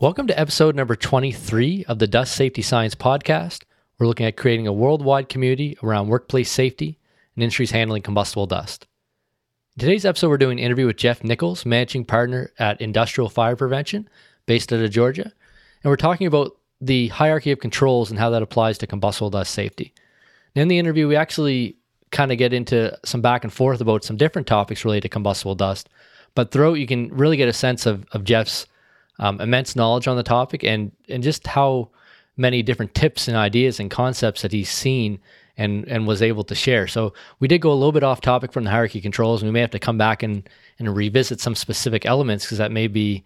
Welcome 0.00 0.28
to 0.28 0.38
episode 0.38 0.76
number 0.76 0.94
23 0.94 1.84
of 1.88 1.98
the 1.98 2.06
Dust 2.06 2.36
Safety 2.36 2.62
Science 2.62 2.94
Podcast. 2.94 3.64
We're 3.98 4.06
looking 4.06 4.26
at 4.26 4.36
creating 4.36 4.68
a 4.68 4.72
worldwide 4.72 5.28
community 5.28 5.76
around 5.82 6.06
workplace 6.06 6.52
safety 6.52 7.00
and 7.34 7.42
industries 7.42 7.72
handling 7.72 8.02
combustible 8.02 8.46
dust. 8.46 8.86
In 9.74 9.80
today's 9.80 10.04
episode, 10.04 10.28
we're 10.28 10.38
doing 10.38 10.60
an 10.60 10.64
interview 10.64 10.86
with 10.86 10.98
Jeff 10.98 11.24
Nichols, 11.24 11.66
managing 11.66 12.04
partner 12.04 12.52
at 12.60 12.80
Industrial 12.80 13.28
Fire 13.28 13.56
Prevention, 13.56 14.08
based 14.46 14.72
out 14.72 14.78
of 14.78 14.92
Georgia. 14.92 15.32
And 15.82 15.90
we're 15.90 15.96
talking 15.96 16.28
about 16.28 16.56
the 16.80 17.08
hierarchy 17.08 17.50
of 17.50 17.58
controls 17.58 18.10
and 18.10 18.20
how 18.20 18.30
that 18.30 18.42
applies 18.42 18.78
to 18.78 18.86
combustible 18.86 19.30
dust 19.30 19.52
safety. 19.52 19.92
And 20.54 20.62
in 20.62 20.68
the 20.68 20.78
interview, 20.78 21.08
we 21.08 21.16
actually 21.16 21.76
kind 22.12 22.30
of 22.30 22.38
get 22.38 22.52
into 22.52 22.96
some 23.04 23.20
back 23.20 23.42
and 23.42 23.52
forth 23.52 23.80
about 23.80 24.04
some 24.04 24.16
different 24.16 24.46
topics 24.46 24.84
related 24.84 25.02
to 25.02 25.08
combustible 25.08 25.56
dust. 25.56 25.88
But 26.36 26.52
throughout, 26.52 26.74
you 26.74 26.86
can 26.86 27.08
really 27.08 27.36
get 27.36 27.48
a 27.48 27.52
sense 27.52 27.84
of, 27.84 28.06
of 28.12 28.22
Jeff's 28.22 28.68
um, 29.18 29.40
immense 29.40 29.76
knowledge 29.76 30.08
on 30.08 30.16
the 30.16 30.22
topic 30.22 30.64
and 30.64 30.92
and 31.08 31.22
just 31.22 31.46
how 31.46 31.90
many 32.36 32.62
different 32.62 32.94
tips 32.94 33.28
and 33.28 33.36
ideas 33.36 33.80
and 33.80 33.90
concepts 33.90 34.42
that 34.42 34.52
he's 34.52 34.70
seen 34.70 35.18
and 35.56 35.86
and 35.88 36.06
was 36.06 36.22
able 36.22 36.44
to 36.44 36.54
share. 36.54 36.86
So 36.86 37.12
we 37.40 37.48
did 37.48 37.60
go 37.60 37.72
a 37.72 37.74
little 37.74 37.92
bit 37.92 38.04
off 38.04 38.20
topic 38.20 38.52
from 38.52 38.64
the 38.64 38.70
hierarchy 38.70 39.00
controls, 39.00 39.42
and 39.42 39.48
we 39.48 39.52
may 39.52 39.60
have 39.60 39.72
to 39.72 39.78
come 39.78 39.98
back 39.98 40.22
and 40.22 40.48
and 40.78 40.96
revisit 40.96 41.40
some 41.40 41.54
specific 41.54 42.06
elements 42.06 42.44
because 42.44 42.58
that 42.58 42.72
may 42.72 42.86
be 42.86 43.24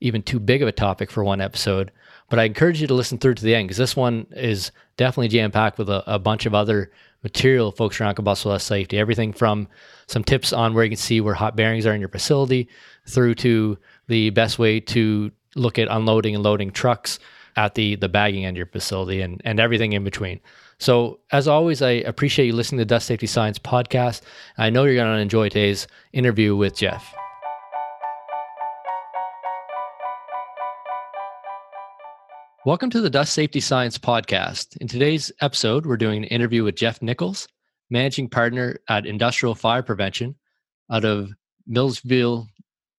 even 0.00 0.22
too 0.22 0.40
big 0.40 0.62
of 0.62 0.68
a 0.68 0.72
topic 0.72 1.10
for 1.10 1.22
one 1.22 1.40
episode. 1.40 1.92
But 2.30 2.38
I 2.38 2.44
encourage 2.44 2.80
you 2.80 2.86
to 2.86 2.94
listen 2.94 3.18
through 3.18 3.34
to 3.34 3.44
the 3.44 3.54
end 3.54 3.68
because 3.68 3.76
this 3.76 3.94
one 3.94 4.26
is 4.32 4.72
definitely 4.96 5.28
jam 5.28 5.50
packed 5.50 5.78
with 5.78 5.88
a, 5.88 6.02
a, 6.12 6.18
bunch 6.18 6.46
of 6.46 6.54
other 6.54 6.90
material 7.22 7.70
folks 7.70 8.00
around 8.00 8.14
combustible 8.14 8.58
safety. 8.58 8.98
Everything 8.98 9.32
from 9.32 9.68
some 10.06 10.24
tips 10.24 10.52
on 10.52 10.74
where 10.74 10.84
you 10.84 10.90
can 10.90 10.96
see 10.96 11.20
where 11.20 11.34
hot 11.34 11.54
bearings 11.54 11.86
are 11.86 11.94
in 11.94 12.00
your 12.00 12.08
facility 12.08 12.68
through 13.06 13.34
to 13.36 13.78
the 14.08 14.30
best 14.30 14.58
way 14.58 14.80
to 14.80 15.30
look 15.56 15.78
at 15.78 15.88
unloading 15.90 16.34
and 16.34 16.44
loading 16.44 16.70
trucks 16.70 17.18
at 17.56 17.74
the 17.74 17.94
the 17.96 18.08
bagging 18.08 18.44
end 18.44 18.56
of 18.56 18.58
your 18.58 18.66
facility 18.66 19.20
and 19.20 19.40
and 19.44 19.60
everything 19.60 19.92
in 19.92 20.04
between. 20.04 20.40
So 20.78 21.20
as 21.30 21.46
always, 21.46 21.82
I 21.82 21.90
appreciate 21.90 22.46
you 22.46 22.52
listening 22.52 22.80
to 22.80 22.84
Dust 22.84 23.06
Safety 23.06 23.26
Science 23.26 23.58
podcast. 23.58 24.22
I 24.58 24.70
know 24.70 24.84
you're 24.84 24.96
going 24.96 25.14
to 25.14 25.22
enjoy 25.22 25.48
today's 25.48 25.86
interview 26.12 26.56
with 26.56 26.76
Jeff. 26.76 27.14
Welcome 32.66 32.88
to 32.90 33.00
the 33.02 33.10
Dust 33.10 33.34
Safety 33.34 33.60
Science 33.60 33.98
podcast. 33.98 34.76
In 34.78 34.88
today's 34.88 35.30
episode, 35.42 35.84
we're 35.84 35.98
doing 35.98 36.24
an 36.24 36.30
interview 36.30 36.64
with 36.64 36.76
Jeff 36.76 37.02
Nichols, 37.02 37.46
managing 37.90 38.28
partner 38.28 38.78
at 38.88 39.04
Industrial 39.04 39.54
Fire 39.54 39.82
Prevention 39.82 40.34
out 40.90 41.04
of 41.04 41.30
Millsville, 41.66 42.48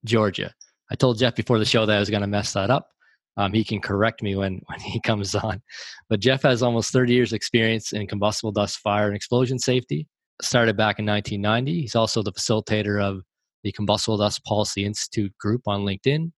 Georgia. 0.05 0.53
I 0.91 0.95
told 0.95 1.17
Jeff 1.17 1.35
before 1.35 1.59
the 1.59 1.65
show 1.65 1.85
that 1.85 1.95
I 1.95 1.99
was 1.99 2.09
going 2.09 2.21
to 2.21 2.27
mess 2.27 2.53
that 2.53 2.69
up. 2.69 2.89
Um, 3.37 3.51
he 3.51 3.63
can 3.63 3.81
correct 3.81 4.21
me 4.21 4.35
when 4.35 4.61
when 4.67 4.79
he 4.79 4.99
comes 4.99 5.35
on. 5.35 5.61
But 6.09 6.19
Jeff 6.19 6.43
has 6.43 6.63
almost 6.63 6.91
30 6.91 7.13
years 7.13 7.33
experience 7.33 7.93
in 7.93 8.07
combustible 8.07 8.51
dust 8.51 8.79
fire 8.79 9.07
and 9.07 9.15
explosion 9.15 9.59
safety. 9.59 10.07
Started 10.41 10.75
back 10.75 10.99
in 10.99 11.05
1990. 11.05 11.81
He's 11.81 11.95
also 11.95 12.21
the 12.21 12.33
facilitator 12.33 13.01
of 13.01 13.21
the 13.63 13.71
Combustible 13.71 14.17
Dust 14.17 14.43
Policy 14.43 14.85
Institute 14.85 15.33
group 15.39 15.61
on 15.65 15.81
LinkedIn. 15.81 16.31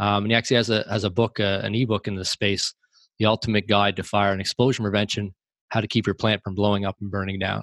Um, 0.00 0.24
and 0.24 0.26
he 0.26 0.34
actually 0.34 0.56
has 0.56 0.70
a 0.70 0.84
has 0.90 1.04
a 1.04 1.10
book, 1.10 1.38
uh, 1.38 1.60
an 1.62 1.74
ebook 1.74 2.08
in 2.08 2.16
this 2.16 2.30
space, 2.30 2.74
"The 3.18 3.26
Ultimate 3.26 3.68
Guide 3.68 3.96
to 3.96 4.02
Fire 4.02 4.32
and 4.32 4.40
Explosion 4.40 4.82
Prevention: 4.82 5.34
How 5.68 5.80
to 5.80 5.86
Keep 5.86 6.06
Your 6.06 6.14
Plant 6.14 6.42
from 6.42 6.54
Blowing 6.56 6.84
Up 6.84 6.96
and 7.00 7.10
Burning 7.10 7.38
Down." 7.38 7.62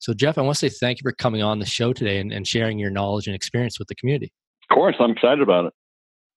So, 0.00 0.12
Jeff, 0.12 0.38
I 0.38 0.42
want 0.42 0.56
to 0.56 0.68
say 0.68 0.76
thank 0.76 0.98
you 0.98 1.02
for 1.04 1.12
coming 1.12 1.42
on 1.42 1.60
the 1.60 1.66
show 1.66 1.92
today 1.92 2.18
and, 2.18 2.32
and 2.32 2.46
sharing 2.46 2.78
your 2.78 2.90
knowledge 2.90 3.26
and 3.26 3.36
experience 3.36 3.78
with 3.78 3.86
the 3.88 3.94
community. 3.94 4.32
Of 4.70 4.74
course, 4.74 4.96
I'm 5.00 5.12
excited 5.12 5.40
about 5.40 5.66
it. 5.66 5.72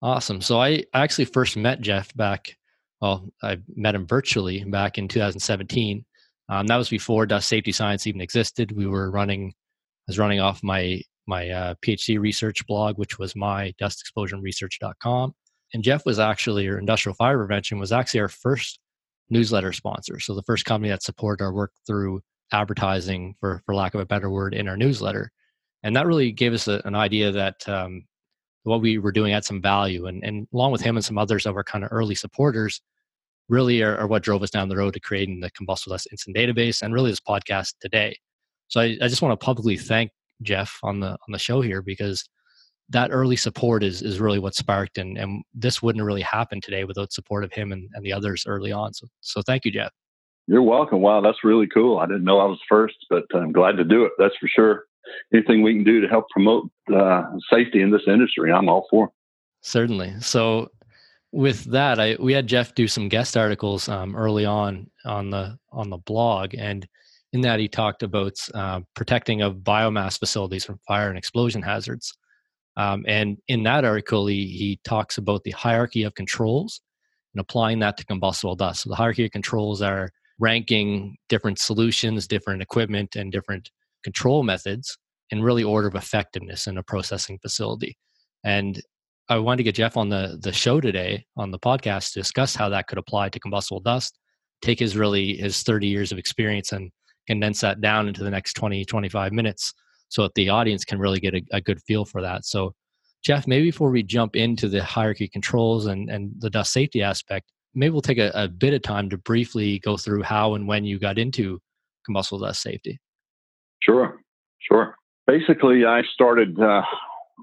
Awesome. 0.00 0.40
So 0.40 0.60
I 0.60 0.84
actually 0.94 1.26
first 1.26 1.56
met 1.56 1.80
Jeff 1.80 2.14
back, 2.16 2.56
well, 3.00 3.28
I 3.42 3.58
met 3.74 3.94
him 3.94 4.06
virtually 4.06 4.64
back 4.64 4.98
in 4.98 5.06
2017. 5.06 6.04
Um, 6.48 6.66
that 6.66 6.76
was 6.76 6.88
before 6.88 7.24
Dust 7.24 7.48
Safety 7.48 7.72
Science 7.72 8.06
even 8.06 8.20
existed. 8.20 8.72
We 8.72 8.86
were 8.86 9.10
running, 9.10 9.52
I 9.52 10.04
was 10.08 10.18
running 10.18 10.40
off 10.40 10.62
my 10.62 11.02
my 11.28 11.48
uh, 11.50 11.74
PhD 11.86 12.18
research 12.18 12.66
blog, 12.66 12.98
which 12.98 13.16
was 13.18 13.36
my 13.36 13.72
dustexplosionresearch.com. 13.80 15.32
And 15.72 15.84
Jeff 15.84 16.04
was 16.04 16.18
actually, 16.18 16.66
or 16.66 16.78
Industrial 16.78 17.14
Fire 17.14 17.38
Prevention 17.38 17.78
was 17.78 17.92
actually 17.92 18.20
our 18.20 18.28
first 18.28 18.80
newsletter 19.30 19.72
sponsor. 19.72 20.18
So 20.18 20.34
the 20.34 20.42
first 20.42 20.64
company 20.64 20.90
that 20.90 21.02
supported 21.02 21.44
our 21.44 21.52
work 21.52 21.72
through 21.86 22.22
advertising, 22.52 23.34
for 23.40 23.62
for 23.64 23.74
lack 23.74 23.94
of 23.94 24.00
a 24.00 24.06
better 24.06 24.30
word, 24.30 24.52
in 24.52 24.68
our 24.68 24.76
newsletter. 24.76 25.30
And 25.82 25.96
that 25.96 26.06
really 26.06 26.32
gave 26.32 26.52
us 26.52 26.68
a, 26.68 26.82
an 26.84 26.94
idea 26.94 27.32
that 27.32 27.68
um, 27.68 28.04
what 28.64 28.80
we 28.80 28.98
were 28.98 29.12
doing 29.12 29.32
had 29.32 29.44
some 29.44 29.60
value. 29.60 30.06
And, 30.06 30.22
and 30.24 30.46
along 30.52 30.72
with 30.72 30.80
him 30.80 30.96
and 30.96 31.04
some 31.04 31.18
others 31.18 31.44
that 31.44 31.52
were 31.52 31.64
kind 31.64 31.84
of 31.84 31.90
early 31.92 32.14
supporters, 32.14 32.80
really 33.48 33.82
are, 33.82 33.96
are, 33.96 34.06
what 34.06 34.22
drove 34.22 34.42
us 34.42 34.50
down 34.50 34.68
the 34.68 34.76
road 34.76 34.94
to 34.94 35.00
creating 35.00 35.40
the 35.40 35.50
Combustible 35.50 35.94
Dust 35.94 36.08
Incident 36.10 36.36
Database 36.36 36.82
and 36.82 36.94
really 36.94 37.10
this 37.10 37.20
podcast 37.20 37.74
today. 37.80 38.16
So 38.68 38.80
I, 38.80 38.96
I 39.02 39.08
just 39.08 39.20
want 39.20 39.38
to 39.38 39.44
publicly 39.44 39.76
thank 39.76 40.10
Jeff 40.42 40.78
on 40.82 41.00
the 41.00 41.10
on 41.10 41.32
the 41.32 41.38
show 41.38 41.60
here 41.60 41.82
because 41.82 42.28
that 42.88 43.10
early 43.12 43.36
support 43.36 43.82
is 43.84 44.02
is 44.02 44.20
really 44.20 44.38
what 44.38 44.54
sparked 44.54 44.98
and 44.98 45.18
and 45.18 45.42
this 45.54 45.82
wouldn't 45.82 46.04
really 46.04 46.22
happen 46.22 46.60
today 46.60 46.84
without 46.84 47.12
support 47.12 47.44
of 47.44 47.52
him 47.52 47.72
and, 47.72 47.88
and 47.94 48.04
the 48.04 48.12
others 48.12 48.44
early 48.46 48.72
on. 48.72 48.92
So 48.94 49.06
so 49.20 49.42
thank 49.42 49.64
you, 49.64 49.70
Jeff. 49.70 49.92
You're 50.46 50.62
welcome. 50.62 51.00
Wow, 51.00 51.20
that's 51.20 51.44
really 51.44 51.68
cool. 51.68 51.98
I 51.98 52.06
didn't 52.06 52.24
know 52.24 52.40
I 52.40 52.46
was 52.46 52.58
first, 52.68 52.96
but 53.10 53.24
I'm 53.34 53.52
glad 53.52 53.76
to 53.76 53.84
do 53.84 54.04
it. 54.04 54.12
That's 54.18 54.36
for 54.40 54.48
sure 54.48 54.84
anything 55.32 55.62
we 55.62 55.74
can 55.74 55.84
do 55.84 56.00
to 56.00 56.08
help 56.08 56.28
promote 56.30 56.70
uh, 56.94 57.24
safety 57.50 57.82
in 57.82 57.90
this 57.90 58.02
industry, 58.06 58.52
I'm 58.52 58.68
all 58.68 58.86
for. 58.90 59.10
Certainly. 59.60 60.20
So, 60.20 60.70
with 61.30 61.64
that, 61.64 61.98
I 61.98 62.16
we 62.20 62.32
had 62.32 62.46
Jeff 62.46 62.74
do 62.74 62.86
some 62.86 63.08
guest 63.08 63.36
articles 63.36 63.88
um, 63.88 64.14
early 64.14 64.44
on 64.44 64.90
on 65.04 65.30
the 65.30 65.58
on 65.70 65.88
the 65.88 65.98
blog, 65.98 66.54
and 66.54 66.86
in 67.32 67.40
that 67.40 67.60
he 67.60 67.68
talked 67.68 68.02
about 68.02 68.34
uh, 68.54 68.80
protecting 68.94 69.40
of 69.40 69.56
biomass 69.56 70.18
facilities 70.18 70.64
from 70.64 70.78
fire 70.86 71.08
and 71.08 71.16
explosion 71.16 71.62
hazards. 71.62 72.12
Um, 72.76 73.04
and 73.06 73.38
in 73.48 73.62
that 73.64 73.84
article, 73.84 74.26
he, 74.26 74.46
he 74.46 74.80
talks 74.84 75.18
about 75.18 75.42
the 75.44 75.50
hierarchy 75.50 76.04
of 76.04 76.14
controls 76.14 76.80
and 77.34 77.40
applying 77.40 77.78
that 77.80 77.96
to 77.98 78.04
combustible 78.04 78.56
dust. 78.56 78.82
So 78.82 78.90
the 78.90 78.96
hierarchy 78.96 79.26
of 79.26 79.30
controls 79.30 79.82
are 79.82 80.10
ranking 80.38 81.16
different 81.28 81.58
solutions, 81.58 82.26
different 82.26 82.62
equipment, 82.62 83.16
and 83.16 83.30
different 83.30 83.70
control 84.02 84.42
methods 84.42 84.98
in 85.32 85.42
really 85.42 85.64
order 85.64 85.88
of 85.88 85.94
effectiveness 85.96 86.66
in 86.66 86.78
a 86.78 86.82
processing 86.82 87.38
facility. 87.40 87.96
And 88.44 88.80
I 89.28 89.38
wanted 89.38 89.58
to 89.58 89.62
get 89.64 89.74
Jeff 89.74 89.96
on 89.96 90.10
the 90.10 90.38
the 90.40 90.52
show 90.52 90.80
today 90.80 91.24
on 91.36 91.50
the 91.50 91.58
podcast 91.58 92.12
to 92.12 92.20
discuss 92.20 92.54
how 92.54 92.68
that 92.68 92.86
could 92.86 92.98
apply 92.98 93.30
to 93.30 93.40
combustible 93.40 93.80
dust, 93.80 94.18
take 94.60 94.78
his 94.78 94.96
really 94.96 95.36
his 95.36 95.62
30 95.62 95.86
years 95.86 96.12
of 96.12 96.18
experience 96.18 96.72
and 96.72 96.90
condense 97.26 97.60
that 97.60 97.80
down 97.80 98.08
into 98.08 98.22
the 98.22 98.30
next 98.30 98.54
20, 98.54 98.84
25 98.84 99.32
minutes 99.32 99.72
so 100.08 100.22
that 100.22 100.34
the 100.34 100.50
audience 100.50 100.84
can 100.84 100.98
really 100.98 101.20
get 101.20 101.34
a, 101.34 101.42
a 101.52 101.60
good 101.60 101.80
feel 101.86 102.04
for 102.04 102.20
that. 102.20 102.44
So 102.44 102.74
Jeff, 103.24 103.46
maybe 103.46 103.66
before 103.66 103.90
we 103.90 104.02
jump 104.02 104.36
into 104.36 104.68
the 104.68 104.82
hierarchy 104.82 105.28
controls 105.28 105.86
and, 105.86 106.10
and 106.10 106.32
the 106.38 106.50
dust 106.50 106.72
safety 106.72 107.02
aspect, 107.02 107.50
maybe 107.74 107.92
we'll 107.92 108.02
take 108.02 108.18
a, 108.18 108.32
a 108.34 108.48
bit 108.48 108.74
of 108.74 108.82
time 108.82 109.08
to 109.10 109.16
briefly 109.16 109.78
go 109.78 109.96
through 109.96 110.22
how 110.24 110.54
and 110.54 110.66
when 110.66 110.84
you 110.84 110.98
got 110.98 111.18
into 111.18 111.60
combustible 112.04 112.40
dust 112.40 112.60
safety. 112.60 112.98
Sure, 113.80 114.20
sure. 114.58 114.96
Basically, 115.26 115.84
I 115.84 116.02
started 116.12 116.58
uh, 116.60 116.82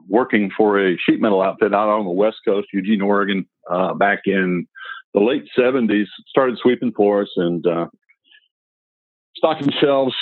working 0.08 0.52
for 0.56 0.80
a 0.80 0.98
sheet 0.98 1.22
metal 1.22 1.42
outfit 1.42 1.74
out 1.74 1.90
on 1.90 2.06
the 2.06 2.12
West 2.12 2.38
Coast, 2.46 2.68
Eugene, 2.74 3.02
Oregon, 3.02 3.46
uh, 3.70 3.94
back 3.94 4.22
in 4.26 4.68
the 5.14 5.22
late 5.22 5.46
70s. 5.58 6.06
Started 6.28 6.58
sweeping 6.62 6.92
floors 6.92 7.32
and 7.38 7.66
uh, 7.66 7.88
stocking 9.36 9.72
shelves. 9.80 10.16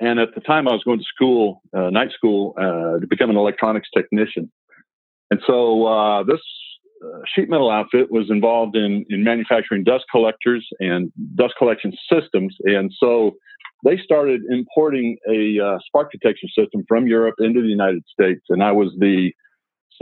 And 0.00 0.18
at 0.18 0.34
the 0.34 0.40
time, 0.40 0.66
I 0.66 0.72
was 0.72 0.82
going 0.84 0.98
to 0.98 1.04
school, 1.04 1.62
uh, 1.76 1.90
night 1.90 2.12
school, 2.12 2.54
uh, 2.58 3.00
to 3.00 3.06
become 3.08 3.30
an 3.30 3.36
electronics 3.36 3.88
technician. 3.94 4.50
And 5.30 5.40
so 5.46 5.86
uh, 5.86 6.22
this 6.22 6.40
sheet 7.34 7.48
metal 7.48 7.70
outfit 7.70 8.10
was 8.10 8.30
involved 8.30 8.76
in, 8.76 9.04
in 9.08 9.24
manufacturing 9.24 9.84
dust 9.84 10.04
collectors 10.10 10.66
and 10.80 11.12
dust 11.34 11.54
collection 11.58 11.92
systems. 12.10 12.56
And 12.64 12.92
so 12.98 13.32
they 13.84 13.98
started 14.02 14.42
importing 14.50 15.18
a 15.28 15.60
uh, 15.60 15.78
spark 15.86 16.10
detection 16.10 16.48
system 16.58 16.84
from 16.88 17.06
Europe 17.06 17.36
into 17.38 17.60
the 17.60 17.68
United 17.68 18.02
States, 18.10 18.42
and 18.48 18.62
I 18.62 18.72
was 18.72 18.88
the 18.98 19.32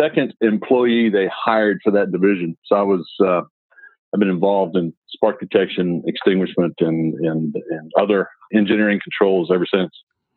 second 0.00 0.34
employee 0.40 1.10
they 1.10 1.28
hired 1.34 1.80
for 1.84 1.90
that 1.92 2.12
division. 2.12 2.56
So 2.64 2.76
I 2.76 2.82
was 2.82 3.06
uh, 3.20 3.42
I've 4.12 4.20
been 4.20 4.30
involved 4.30 4.76
in 4.76 4.92
spark 5.08 5.40
detection, 5.40 6.02
extinguishment, 6.06 6.74
and 6.80 7.14
and 7.14 7.54
and 7.70 7.92
other 8.00 8.28
engineering 8.54 9.00
controls 9.02 9.50
ever 9.52 9.66
since. 9.66 9.90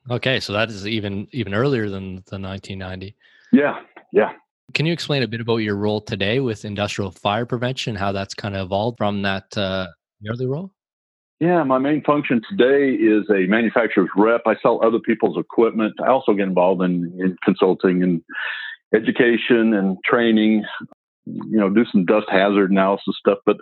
Okay, 0.10 0.40
so 0.40 0.54
that 0.54 0.70
is 0.70 0.88
even 0.88 1.28
even 1.32 1.54
earlier 1.54 1.90
than 1.90 2.16
the 2.28 2.40
1990. 2.40 3.16
Yeah, 3.52 3.80
yeah. 4.12 4.32
Can 4.74 4.86
you 4.86 4.94
explain 4.94 5.24
a 5.24 5.28
bit 5.28 5.42
about 5.42 5.58
your 5.58 5.76
role 5.76 6.02
today 6.02 6.40
with 6.40 6.66
industrial 6.66 7.12
fire 7.12 7.46
prevention? 7.46 7.96
How 7.96 8.12
that's 8.12 8.34
kind 8.34 8.56
of 8.56 8.66
evolved 8.66 8.98
from 8.98 9.22
that 9.22 9.56
uh, 9.58 9.88
early 10.28 10.48
role? 10.48 10.72
Yeah, 11.40 11.64
my 11.64 11.80
main 11.80 12.02
function 12.04 12.42
today 12.50 12.92
is 12.92 13.24
a 13.30 13.46
manufacturer's 13.48 14.10
rep. 14.16 14.42
I 14.46 14.56
sell 14.62 14.80
other 14.84 15.00
people's 15.00 15.38
equipment. 15.38 15.96
I 16.02 16.08
also 16.08 16.34
get 16.34 16.48
involved 16.48 16.82
in, 16.82 17.14
in 17.20 17.36
consulting 17.44 18.04
and 18.04 18.22
education 18.94 19.74
and 19.74 19.98
training. 20.06 20.64
you 21.26 21.60
know, 21.60 21.70
do 21.70 21.86
some 21.92 22.06
dust 22.06 22.28
hazard 22.30 22.72
analysis 22.72 23.16
stuff. 23.20 23.40
But 23.46 23.58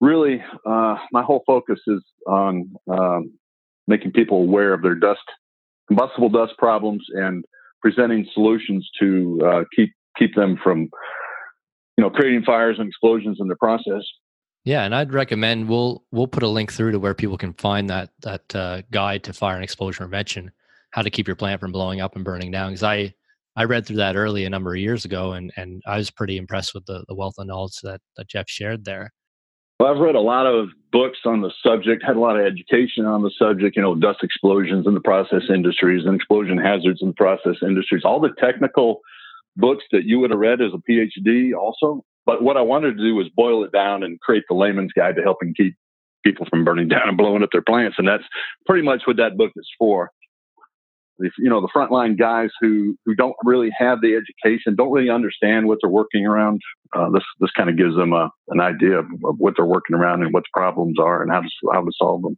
really, 0.00 0.42
uh, 0.64 0.96
my 1.12 1.22
whole 1.22 1.42
focus 1.46 1.80
is 1.86 2.02
on 2.26 2.72
um, 2.90 3.32
making 3.86 4.12
people 4.12 4.42
aware 4.42 4.72
of 4.72 4.82
their 4.82 4.94
dust, 4.94 5.20
combustible 5.88 6.28
dust 6.28 6.52
problems, 6.58 7.04
and 7.10 7.44
presenting 7.80 8.26
solutions 8.32 8.88
to 9.00 9.40
uh, 9.44 9.64
keep 9.74 9.92
keep 10.16 10.34
them 10.34 10.58
from, 10.62 10.90
you 11.96 12.02
know, 12.04 12.10
creating 12.10 12.42
fires 12.42 12.76
and 12.78 12.88
explosions 12.88 13.38
in 13.40 13.48
the 13.48 13.56
process. 13.56 14.02
Yeah, 14.64 14.84
and 14.84 14.94
I'd 14.94 15.12
recommend 15.12 15.68
we'll 15.68 16.04
we'll 16.10 16.26
put 16.26 16.42
a 16.42 16.48
link 16.48 16.72
through 16.72 16.92
to 16.92 16.98
where 16.98 17.14
people 17.14 17.38
can 17.38 17.54
find 17.54 17.88
that 17.90 18.10
that 18.22 18.54
uh, 18.54 18.82
guide 18.90 19.24
to 19.24 19.32
fire 19.32 19.54
and 19.54 19.64
explosion 19.64 20.04
prevention, 20.04 20.50
how 20.90 21.02
to 21.02 21.10
keep 21.10 21.26
your 21.26 21.36
plant 21.36 21.60
from 21.60 21.72
blowing 21.72 22.00
up 22.00 22.16
and 22.16 22.24
burning 22.24 22.50
down. 22.50 22.70
Because 22.70 22.82
I 22.82 23.14
I 23.56 23.64
read 23.64 23.86
through 23.86 23.96
that 23.96 24.16
early 24.16 24.44
a 24.44 24.50
number 24.50 24.72
of 24.74 24.80
years 24.80 25.04
ago, 25.04 25.32
and 25.32 25.52
and 25.56 25.82
I 25.86 25.96
was 25.96 26.10
pretty 26.10 26.36
impressed 26.36 26.74
with 26.74 26.84
the 26.86 27.04
the 27.08 27.14
wealth 27.14 27.34
of 27.38 27.46
knowledge 27.46 27.80
that 27.82 28.00
that 28.16 28.28
Jeff 28.28 28.48
shared 28.48 28.84
there. 28.84 29.12
Well, 29.80 29.94
I've 29.94 30.00
read 30.00 30.16
a 30.16 30.20
lot 30.20 30.46
of 30.46 30.70
books 30.90 31.18
on 31.24 31.40
the 31.40 31.52
subject, 31.62 32.02
had 32.04 32.16
a 32.16 32.20
lot 32.20 32.38
of 32.38 32.44
education 32.44 33.06
on 33.06 33.22
the 33.22 33.30
subject, 33.38 33.76
you 33.76 33.82
know, 33.82 33.94
dust 33.94 34.24
explosions 34.24 34.88
in 34.88 34.94
the 34.94 35.00
process 35.00 35.42
industries 35.48 36.04
and 36.04 36.16
explosion 36.16 36.58
hazards 36.58 37.00
in 37.00 37.08
the 37.08 37.14
process 37.14 37.56
industries, 37.62 38.02
all 38.04 38.18
the 38.18 38.34
technical 38.40 39.00
books 39.56 39.84
that 39.92 40.04
you 40.04 40.18
would 40.18 40.30
have 40.30 40.40
read 40.40 40.60
as 40.60 40.72
a 40.74 40.90
PhD 40.90 41.54
also. 41.56 42.04
But 42.28 42.42
what 42.42 42.58
I 42.58 42.60
wanted 42.60 42.98
to 42.98 43.02
do 43.02 43.14
was 43.14 43.30
boil 43.34 43.64
it 43.64 43.72
down 43.72 44.02
and 44.02 44.20
create 44.20 44.44
the 44.50 44.54
layman's 44.54 44.92
guide 44.92 45.16
to 45.16 45.22
helping 45.22 45.54
keep 45.54 45.74
people 46.26 46.44
from 46.50 46.62
burning 46.62 46.86
down 46.88 47.08
and 47.08 47.16
blowing 47.16 47.42
up 47.42 47.48
their 47.52 47.62
plants. 47.62 47.96
And 47.96 48.06
that's 48.06 48.24
pretty 48.66 48.82
much 48.82 49.04
what 49.06 49.16
that 49.16 49.38
book 49.38 49.52
is 49.56 49.66
for 49.78 50.10
you 51.20 51.50
know 51.50 51.60
the 51.60 51.68
frontline 51.74 52.18
guys 52.18 52.50
who 52.60 52.96
who 53.04 53.14
don't 53.14 53.34
really 53.44 53.70
have 53.76 54.00
the 54.00 54.14
education, 54.14 54.76
don't 54.76 54.92
really 54.92 55.10
understand 55.10 55.66
what 55.66 55.78
they're 55.82 55.90
working 55.90 56.26
around. 56.26 56.60
Uh, 56.94 57.10
this 57.10 57.24
this 57.40 57.50
kind 57.56 57.68
of 57.68 57.76
gives 57.76 57.96
them 57.96 58.12
a, 58.12 58.30
an 58.48 58.60
idea 58.60 58.98
of, 58.98 59.06
of, 59.24 59.36
what 59.38 59.54
they're 59.56 59.64
working 59.64 59.96
around 59.96 60.22
and 60.22 60.32
what 60.32 60.44
the 60.44 60.60
problems 60.60 60.98
are 61.00 61.22
and 61.22 61.32
how 61.32 61.40
to 61.40 61.48
how 61.72 61.80
to 61.80 61.90
solve 61.96 62.22
them. 62.22 62.36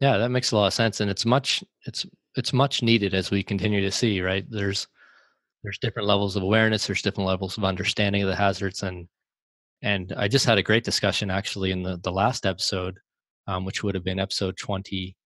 Yeah, 0.00 0.18
that 0.18 0.30
makes 0.30 0.52
a 0.52 0.56
lot 0.56 0.68
of 0.68 0.74
sense, 0.74 1.00
and 1.00 1.10
it's 1.10 1.26
much 1.26 1.62
it's 1.86 2.06
it's 2.36 2.52
much 2.52 2.82
needed 2.82 3.12
as 3.12 3.30
we 3.30 3.42
continue 3.42 3.80
to 3.82 3.90
see. 3.90 4.20
Right, 4.20 4.46
there's 4.48 4.86
there's 5.62 5.78
different 5.78 6.08
levels 6.08 6.36
of 6.36 6.42
awareness, 6.42 6.86
there's 6.86 7.02
different 7.02 7.28
levels 7.28 7.58
of 7.58 7.64
understanding 7.64 8.22
of 8.22 8.28
the 8.28 8.36
hazards, 8.36 8.82
and 8.82 9.08
and 9.86 10.12
I 10.16 10.26
just 10.26 10.46
had 10.46 10.58
a 10.58 10.64
great 10.64 10.82
discussion 10.82 11.30
actually 11.30 11.70
in 11.70 11.84
the 11.84 11.96
the 12.02 12.10
last 12.10 12.44
episode, 12.44 12.98
um, 13.46 13.64
which 13.64 13.84
would 13.84 13.94
have 13.94 14.02
been 14.02 14.18
episode 14.18 14.56
twenty 14.58 15.16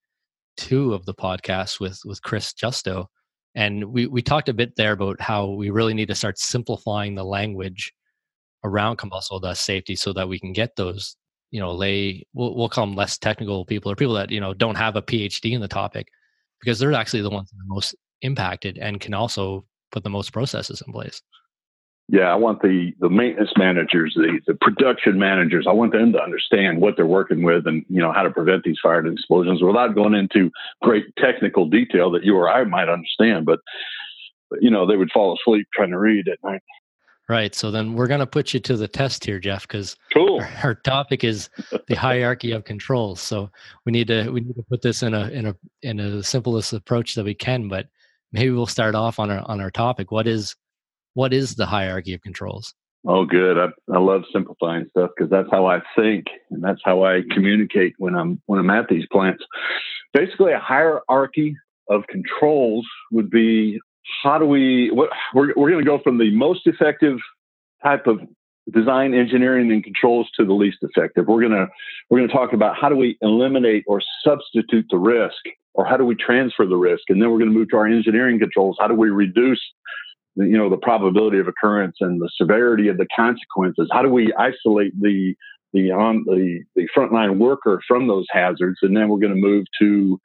two 0.58 0.92
of 0.92 1.06
the 1.06 1.14
podcast 1.14 1.80
with 1.80 1.98
with 2.04 2.22
Chris 2.22 2.52
Justo, 2.52 3.06
and 3.54 3.82
we 3.86 4.06
we 4.06 4.20
talked 4.20 4.50
a 4.50 4.54
bit 4.54 4.76
there 4.76 4.92
about 4.92 5.18
how 5.18 5.46
we 5.46 5.70
really 5.70 5.94
need 5.94 6.08
to 6.08 6.14
start 6.14 6.38
simplifying 6.38 7.14
the 7.14 7.24
language 7.24 7.90
around 8.62 8.98
combustible 8.98 9.40
dust 9.40 9.64
safety 9.64 9.96
so 9.96 10.12
that 10.12 10.28
we 10.28 10.38
can 10.38 10.52
get 10.52 10.76
those 10.76 11.16
you 11.50 11.58
know 11.58 11.72
lay 11.72 12.26
we'll, 12.34 12.54
we'll 12.54 12.68
call 12.68 12.84
them 12.84 12.94
less 12.94 13.16
technical 13.16 13.64
people 13.64 13.90
or 13.90 13.96
people 13.96 14.14
that 14.14 14.30
you 14.30 14.40
know 14.40 14.52
don't 14.52 14.76
have 14.76 14.96
a 14.96 15.02
phd 15.02 15.50
in 15.50 15.62
the 15.62 15.68
topic 15.68 16.06
because 16.60 16.78
they're 16.78 16.92
actually 16.92 17.22
the 17.22 17.30
ones 17.30 17.50
most 17.66 17.96
impacted 18.20 18.76
and 18.76 19.00
can 19.00 19.14
also 19.14 19.64
put 19.90 20.04
the 20.04 20.10
most 20.10 20.30
processes 20.32 20.82
in 20.86 20.92
place 20.92 21.22
yeah, 22.12 22.32
I 22.32 22.34
want 22.34 22.60
the 22.60 22.92
the 22.98 23.08
maintenance 23.08 23.52
managers, 23.56 24.14
the 24.16 24.40
the 24.46 24.54
production 24.54 25.18
managers. 25.18 25.66
I 25.68 25.72
want 25.72 25.92
them 25.92 26.12
to 26.12 26.20
understand 26.20 26.80
what 26.80 26.96
they're 26.96 27.06
working 27.06 27.42
with 27.42 27.66
and 27.68 27.84
you 27.88 28.00
know 28.00 28.12
how 28.12 28.22
to 28.22 28.30
prevent 28.30 28.64
these 28.64 28.78
fire 28.82 28.98
and 28.98 29.12
explosions 29.12 29.62
without 29.62 29.94
going 29.94 30.14
into 30.14 30.50
great 30.82 31.04
technical 31.16 31.66
detail 31.66 32.10
that 32.10 32.24
you 32.24 32.36
or 32.36 32.50
I 32.50 32.64
might 32.64 32.88
understand. 32.88 33.46
But, 33.46 33.60
but 34.50 34.60
you 34.60 34.70
know 34.70 34.86
they 34.86 34.96
would 34.96 35.12
fall 35.12 35.36
asleep 35.36 35.68
trying 35.72 35.90
to 35.90 35.98
read 35.98 36.26
at 36.26 36.38
night. 36.42 36.62
Right. 37.28 37.54
So 37.54 37.70
then 37.70 37.94
we're 37.94 38.08
going 38.08 38.18
to 38.18 38.26
put 38.26 38.52
you 38.52 38.58
to 38.58 38.76
the 38.76 38.88
test 38.88 39.24
here, 39.24 39.38
Jeff, 39.38 39.62
because 39.62 39.94
cool. 40.12 40.40
our, 40.40 40.50
our, 40.64 40.74
topic 40.74 41.22
is 41.22 41.48
the 41.86 41.94
hierarchy 41.94 42.50
of 42.50 42.64
controls. 42.64 43.20
So 43.20 43.48
we 43.86 43.92
need 43.92 44.08
to 44.08 44.30
we 44.30 44.40
need 44.40 44.56
to 44.56 44.64
put 44.68 44.82
this 44.82 45.04
in 45.04 45.14
a 45.14 45.28
in 45.28 45.46
a 45.46 45.56
in 45.82 46.00
a 46.00 46.24
simplest 46.24 46.72
approach 46.72 47.14
that 47.14 47.24
we 47.24 47.34
can. 47.34 47.68
But 47.68 47.86
maybe 48.32 48.50
we'll 48.50 48.66
start 48.66 48.96
off 48.96 49.20
on 49.20 49.30
our 49.30 49.48
on 49.48 49.60
our 49.60 49.70
topic. 49.70 50.10
What 50.10 50.26
is 50.26 50.56
what 51.14 51.32
is 51.32 51.54
the 51.54 51.66
hierarchy 51.66 52.14
of 52.14 52.22
controls? 52.22 52.74
Oh, 53.06 53.24
good. 53.24 53.58
I, 53.58 53.68
I 53.92 53.98
love 53.98 54.24
simplifying 54.32 54.86
stuff 54.90 55.10
because 55.16 55.30
that's 55.30 55.48
how 55.50 55.66
I 55.66 55.80
think 55.96 56.26
and 56.50 56.62
that's 56.62 56.80
how 56.84 57.04
I 57.04 57.22
communicate 57.30 57.94
when 57.98 58.14
I'm 58.14 58.40
when 58.46 58.60
I'm 58.60 58.70
at 58.70 58.88
these 58.88 59.06
plants. 59.10 59.42
Basically, 60.12 60.52
a 60.52 60.58
hierarchy 60.58 61.56
of 61.88 62.06
controls 62.08 62.86
would 63.10 63.30
be 63.30 63.80
how 64.22 64.38
do 64.38 64.44
we 64.44 64.90
what 64.90 65.10
we're 65.34 65.52
we're 65.56 65.70
going 65.70 65.82
to 65.82 65.88
go 65.90 65.98
from 65.98 66.18
the 66.18 66.30
most 66.34 66.66
effective 66.66 67.18
type 67.82 68.06
of 68.06 68.20
design 68.70 69.14
engineering 69.14 69.72
and 69.72 69.82
controls 69.82 70.28
to 70.36 70.44
the 70.44 70.52
least 70.52 70.78
effective. 70.82 71.26
We're 71.26 71.40
going 71.40 71.52
to 71.52 71.68
we're 72.10 72.18
going 72.18 72.28
to 72.28 72.34
talk 72.34 72.52
about 72.52 72.76
how 72.76 72.90
do 72.90 72.96
we 72.96 73.16
eliminate 73.22 73.84
or 73.86 74.02
substitute 74.22 74.86
the 74.90 74.98
risk 74.98 75.42
or 75.72 75.86
how 75.86 75.96
do 75.96 76.04
we 76.04 76.14
transfer 76.14 76.66
the 76.66 76.76
risk 76.76 77.04
and 77.08 77.20
then 77.20 77.30
we're 77.30 77.38
going 77.38 77.50
to 77.50 77.56
move 77.56 77.70
to 77.70 77.76
our 77.76 77.86
engineering 77.86 78.38
controls. 78.38 78.76
How 78.78 78.88
do 78.88 78.94
we 78.94 79.08
reduce 79.08 79.60
you 80.36 80.56
know 80.56 80.70
the 80.70 80.76
probability 80.76 81.38
of 81.38 81.48
occurrence 81.48 81.96
and 82.00 82.20
the 82.20 82.30
severity 82.36 82.88
of 82.88 82.96
the 82.96 83.06
consequences. 83.14 83.88
How 83.92 84.02
do 84.02 84.08
we 84.08 84.32
isolate 84.34 84.98
the 85.00 85.34
the 85.72 85.90
on 85.90 86.24
the 86.26 86.62
the 86.76 86.88
frontline 86.96 87.38
worker 87.38 87.80
from 87.86 88.08
those 88.08 88.26
hazards? 88.30 88.78
And 88.82 88.96
then 88.96 89.08
we're 89.08 89.18
going 89.18 89.34
to 89.34 89.40
move 89.40 89.64
to 89.80 90.20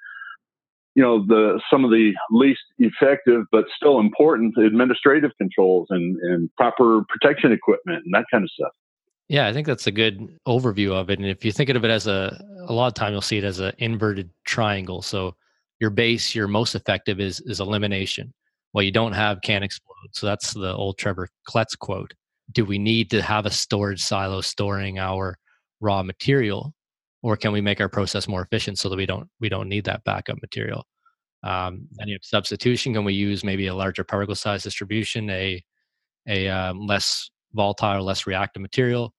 you 0.96 1.04
know 1.04 1.25
the 1.25 1.62
some 1.69 1.84
of 1.84 1.92
the 1.92 2.13
least 2.31 2.62
effective 2.80 3.44
but 3.52 3.66
still 3.75 4.00
important 4.00 4.56
administrative 4.57 5.31
controls 5.38 5.88
and 5.90 6.18
and 6.22 6.50
proper 6.56 7.01
protection 7.10 7.51
equipment 7.51 8.04
and 8.06 8.13
that 8.13 8.25
kind 8.31 8.44
of 8.44 8.50
stuff. 8.51 8.72
Yeah 9.28 9.48
i 9.48 9.54
think 9.54 9.68
that's 9.68 9.88
a 9.88 9.92
good 9.92 10.19
overview 10.48 10.92
of 10.92 11.10
it. 11.10 11.19
And 11.19 11.28
if 11.28 11.44
you 11.44 11.51
think 11.51 11.69
of 11.69 11.84
it 11.84 11.92
as 11.92 12.08
a 12.08 12.42
a 12.68 12.74
lot 12.74 12.88
of 12.88 12.94
time 12.94 13.12
you'll 13.12 13.22
see 13.22 13.38
it 13.38 13.44
as 13.44 13.60
an 13.60 13.74
inverted 13.78 14.30
triangle. 14.46 15.01
So 15.01 15.36
your 15.80 15.90
base 15.90 16.34
your 16.34 16.48
most 16.48 16.75
effective 16.75 17.19
is 17.19 17.42
is 17.42 17.60
elimination 17.60 18.34
well, 18.75 18.83
you 18.83 18.92
don't 18.92 19.13
have 19.13 19.39
can 19.42 19.63
explode. 19.63 20.10
So 20.12 20.27
that's 20.27 20.54
the 20.54 20.74
old 20.74 20.98
Trevor 20.98 21.30
Kletz 21.48 21.80
quote. 21.80 22.13
Do 22.51 22.66
we 22.66 22.77
need 22.77 23.10
to 23.12 23.22
have 23.22 23.45
a 23.45 23.50
storage 23.50 24.04
silo 24.04 24.42
storing 24.42 25.00
our 25.00 25.38
raw 25.80 26.04
material, 26.04 26.74
or 27.24 27.38
can 27.38 27.54
we 27.54 27.62
make 27.62 27.80
our 27.80 27.88
process 27.88 28.27
more 28.27 28.42
efficient 28.42 28.77
so 28.77 28.89
that 28.89 28.98
we 28.98 29.06
don't 29.06 29.30
we 29.39 29.48
don't 29.48 29.69
need 29.69 29.86
that 29.86 30.04
backup 30.04 30.42
material? 30.42 30.86
Um, 31.42 31.88
have 32.00 32.19
substitution. 32.22 32.94
Can 32.94 33.05
we 33.05 33.13
use 33.13 33.46
maybe 33.46 33.67
a 33.67 33.74
larger 33.74 34.03
particle 34.03 34.36
size 34.36 34.63
distribution, 34.63 35.29
a 35.29 35.63
a 36.27 36.50
um, 36.50 36.86
less 36.86 37.29
volatile, 37.53 38.03
less 38.03 38.27
reactive 38.27 38.62
material, 38.62 39.13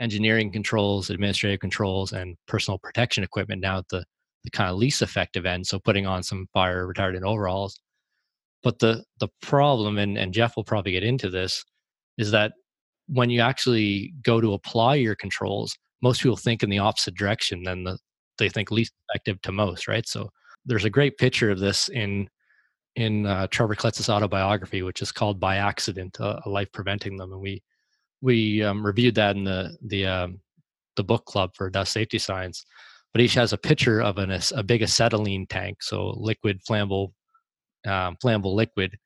engineering 0.00 0.50
controls, 0.50 1.10
administrative 1.10 1.60
controls, 1.60 2.12
and 2.12 2.34
personal 2.48 2.78
protection 2.78 3.24
equipment 3.24 3.60
now 3.60 3.76
at 3.76 3.88
the 3.90 4.04
the 4.44 4.50
kind 4.50 4.70
of 4.70 4.78
least 4.78 5.02
effective 5.02 5.44
end. 5.44 5.66
So 5.66 5.78
putting 5.78 6.06
on 6.06 6.22
some 6.22 6.46
fire 6.54 6.86
retardant 6.86 7.24
overalls 7.24 7.78
but 8.62 8.78
the 8.78 9.04
the 9.20 9.28
problem, 9.40 9.98
and, 9.98 10.16
and 10.18 10.32
Jeff 10.32 10.56
will 10.56 10.64
probably 10.64 10.92
get 10.92 11.04
into 11.04 11.28
this, 11.30 11.64
is 12.18 12.30
that 12.30 12.52
when 13.08 13.30
you 13.30 13.40
actually 13.40 14.12
go 14.22 14.40
to 14.40 14.54
apply 14.54 14.96
your 14.96 15.14
controls, 15.14 15.76
most 16.02 16.22
people 16.22 16.36
think 16.36 16.62
in 16.62 16.70
the 16.70 16.78
opposite 16.78 17.14
direction 17.14 17.62
than 17.64 17.84
the 17.84 17.98
they 18.38 18.48
think 18.48 18.70
least 18.70 18.92
effective 19.08 19.40
to 19.42 19.52
most, 19.52 19.86
right? 19.88 20.08
So 20.08 20.30
there's 20.64 20.84
a 20.84 20.90
great 20.90 21.18
picture 21.18 21.50
of 21.50 21.58
this 21.60 21.88
in 21.88 22.28
in 22.96 23.26
uh, 23.26 23.46
Trevor 23.50 23.74
Kletz's 23.74 24.10
autobiography, 24.10 24.82
which 24.82 25.02
is 25.02 25.12
called 25.12 25.40
"By 25.40 25.56
Accident: 25.56 26.18
A 26.20 26.40
Life 26.46 26.70
Preventing 26.72 27.16
Them," 27.16 27.32
and 27.32 27.40
we 27.40 27.62
we 28.20 28.62
um, 28.62 28.84
reviewed 28.84 29.14
that 29.16 29.36
in 29.36 29.44
the 29.44 29.76
the 29.82 30.06
um, 30.06 30.40
the 30.96 31.04
book 31.04 31.24
club 31.24 31.50
for 31.54 31.70
dust 31.70 31.92
safety 31.92 32.18
science. 32.18 32.64
But 33.12 33.20
each 33.20 33.34
has 33.34 33.52
a 33.52 33.58
picture 33.58 34.00
of 34.00 34.16
an, 34.16 34.38
a 34.54 34.62
big 34.62 34.80
acetylene 34.82 35.46
tank, 35.46 35.82
so 35.82 36.14
liquid 36.16 36.60
flammable 36.68 37.12
um, 37.86 38.16
flammable 38.22 38.54
liquid, 38.54 38.96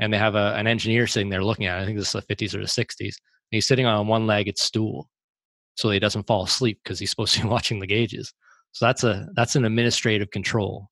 and 0.00 0.12
they 0.12 0.18
have 0.18 0.34
a, 0.34 0.54
an 0.56 0.66
engineer 0.66 1.06
sitting 1.06 1.28
there 1.28 1.44
looking 1.44 1.66
at 1.66 1.78
it. 1.78 1.82
I 1.82 1.86
think 1.86 1.98
this 1.98 2.14
is 2.14 2.24
the 2.26 2.34
50s 2.34 2.54
or 2.54 2.58
the 2.58 2.64
60s. 2.64 3.00
And 3.00 3.12
he's 3.50 3.66
sitting 3.66 3.86
on 3.86 3.96
a 3.96 4.02
one-legged 4.02 4.58
stool, 4.58 5.08
so 5.76 5.90
he 5.90 5.98
doesn't 5.98 6.26
fall 6.26 6.44
asleep 6.44 6.80
because 6.82 6.98
he's 6.98 7.10
supposed 7.10 7.34
to 7.34 7.42
be 7.42 7.48
watching 7.56 7.78
the 7.78 7.86
gauges. 7.86 8.32
So 8.72 8.86
that's 8.86 9.04
a 9.04 9.28
that's 9.36 9.54
an 9.54 9.64
administrative 9.64 10.30
control, 10.30 10.88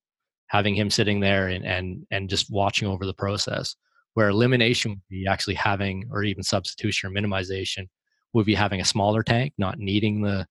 having 0.46 0.74
him 0.74 0.88
sitting 0.88 1.18
there 1.18 1.48
and 1.48 1.64
and 1.64 2.06
and 2.10 2.30
just 2.30 2.50
watching 2.50 2.88
over 2.88 3.06
the 3.06 3.14
process. 3.14 3.74
Where 4.14 4.28
elimination 4.28 4.90
would 4.90 5.00
be 5.08 5.26
actually 5.26 5.54
having, 5.54 6.04
or 6.12 6.22
even 6.22 6.42
substitution 6.42 7.08
or 7.08 7.12
minimization, 7.12 7.88
would 8.34 8.44
be 8.44 8.54
having 8.54 8.80
a 8.80 8.84
smaller 8.84 9.22
tank, 9.22 9.54
not 9.58 9.78
needing 9.78 10.20
the 10.22 10.46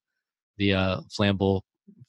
the 0.58 0.74
uh, 0.74 1.02
flammable 1.18 1.62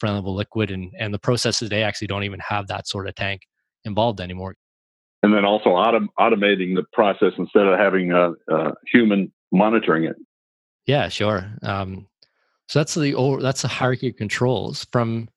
flammable 0.03 0.35
liquid, 0.35 0.71
and 0.73 0.91
and 0.99 1.15
the 1.15 1.19
processes 1.19 1.69
today 1.69 1.83
actually 1.83 2.09
don't 2.09 2.25
even 2.25 2.41
have 2.41 2.67
that 2.69 2.89
sort 2.89 3.07
of 3.07 3.15
tank 3.15 3.43
involved 3.85 4.21
anymore 4.21 4.57
and 5.23 5.33
then 5.35 5.45
also 5.45 5.71
autom- 5.71 6.09
automating 6.19 6.75
the 6.75 6.85
process 6.93 7.33
instead 7.39 7.67
of 7.67 7.79
having 7.79 8.13
a, 8.13 8.33
a 8.49 8.75
human 8.93 9.33
monitoring 9.53 10.05
it. 10.05 10.17
Yeah, 10.87 11.09
sure. 11.09 11.49
Um, 11.63 12.07
so 12.69 12.79
that's 12.81 12.95
the 12.95 13.39
that's 13.41 13.63
the 13.63 13.69
hierarchy 13.69 14.09
of 14.09 14.17
controls. 14.17 14.87
From 14.93 15.29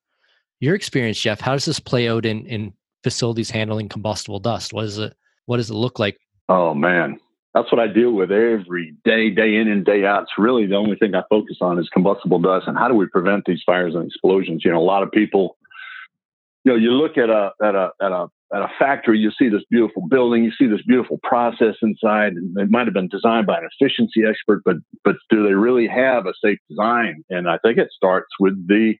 your 0.60 0.76
experience, 0.76 1.20
Jeff, 1.20 1.40
how 1.40 1.54
does 1.54 1.66
this 1.66 1.80
play 1.80 2.10
out 2.10 2.26
in 2.26 2.46
in 2.48 2.74
facilities 3.04 3.52
handling 3.52 3.90
combustible 3.90 4.40
dust? 4.40 4.74
What 4.74 4.86
is 4.86 4.98
it? 4.98 5.14
What 5.46 5.58
does 5.58 5.70
it 5.70 5.76
look 5.76 6.00
like? 6.00 6.18
Oh 6.50 6.74
man, 6.74 7.20
that's 7.54 7.72
what 7.72 7.80
I 7.80 7.88
deal 7.88 8.12
with 8.12 8.32
every 8.32 8.96
day, 9.06 9.30
day 9.30 9.56
in 9.56 9.68
and 9.68 9.86
day 9.86 10.06
out. 10.06 10.24
It's 10.24 10.32
really 10.38 10.66
the 10.66 10.76
only 10.76 10.96
thing 10.96 11.16
I 11.16 11.24
focus 11.30 11.58
on 11.62 11.80
is 11.80 11.88
combustible 11.90 12.40
dust 12.40 12.68
and 12.68 12.78
how 12.78 12.88
do 12.88 12.96
we 12.96 13.06
prevent 13.08 13.46
these 13.46 13.62
fires 13.66 13.96
and 13.96 14.06
explosions. 14.06 14.64
You 14.66 14.72
know, 14.72 14.80
a 14.80 14.84
lot 14.84 15.04
of 15.04 15.12
people, 15.12 15.58
you 16.64 16.72
know, 16.72 16.78
you 16.78 16.92
look 16.92 17.18
at 17.18 17.30
a 17.30 17.52
at 17.64 17.76
a 17.76 17.92
at 18.02 18.12
a 18.12 18.28
at 18.54 18.62
a 18.62 18.70
factory, 18.78 19.18
you 19.18 19.32
see 19.32 19.50
this 19.50 19.64
beautiful 19.70 20.08
building, 20.08 20.44
you 20.44 20.52
see 20.52 20.68
this 20.68 20.84
beautiful 20.86 21.20
process 21.24 21.76
inside, 21.82 22.34
and 22.34 22.56
it 22.58 22.70
might 22.70 22.86
have 22.86 22.94
been 22.94 23.10
designed 23.10 23.48
by 23.48 23.58
an 23.58 23.68
efficiency 23.80 24.22
expert, 24.28 24.62
but 24.64 24.78
but 25.04 25.16
do 25.30 25.44
they 25.44 25.54
really 25.54 25.88
have 25.88 26.26
a 26.26 26.34
safe 26.44 26.60
design? 26.70 27.24
And 27.30 27.50
I 27.50 27.58
think 27.64 27.78
it 27.78 27.90
starts 27.92 28.30
with 28.40 28.56
the 28.68 28.96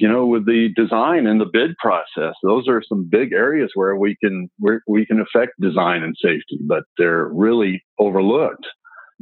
you 0.00 0.08
know, 0.08 0.26
with 0.26 0.46
the 0.46 0.68
design 0.76 1.26
and 1.26 1.40
the 1.40 1.48
bid 1.52 1.76
process, 1.78 2.34
those 2.42 2.68
are 2.68 2.82
some 2.86 3.08
big 3.10 3.32
areas 3.32 3.70
where 3.74 3.96
we 3.96 4.16
can 4.22 4.48
where 4.58 4.82
we 4.86 5.06
can 5.06 5.20
affect 5.20 5.52
design 5.60 6.02
and 6.02 6.16
safety, 6.22 6.58
but 6.66 6.84
they're 6.96 7.28
really 7.28 7.82
overlooked. 7.98 8.66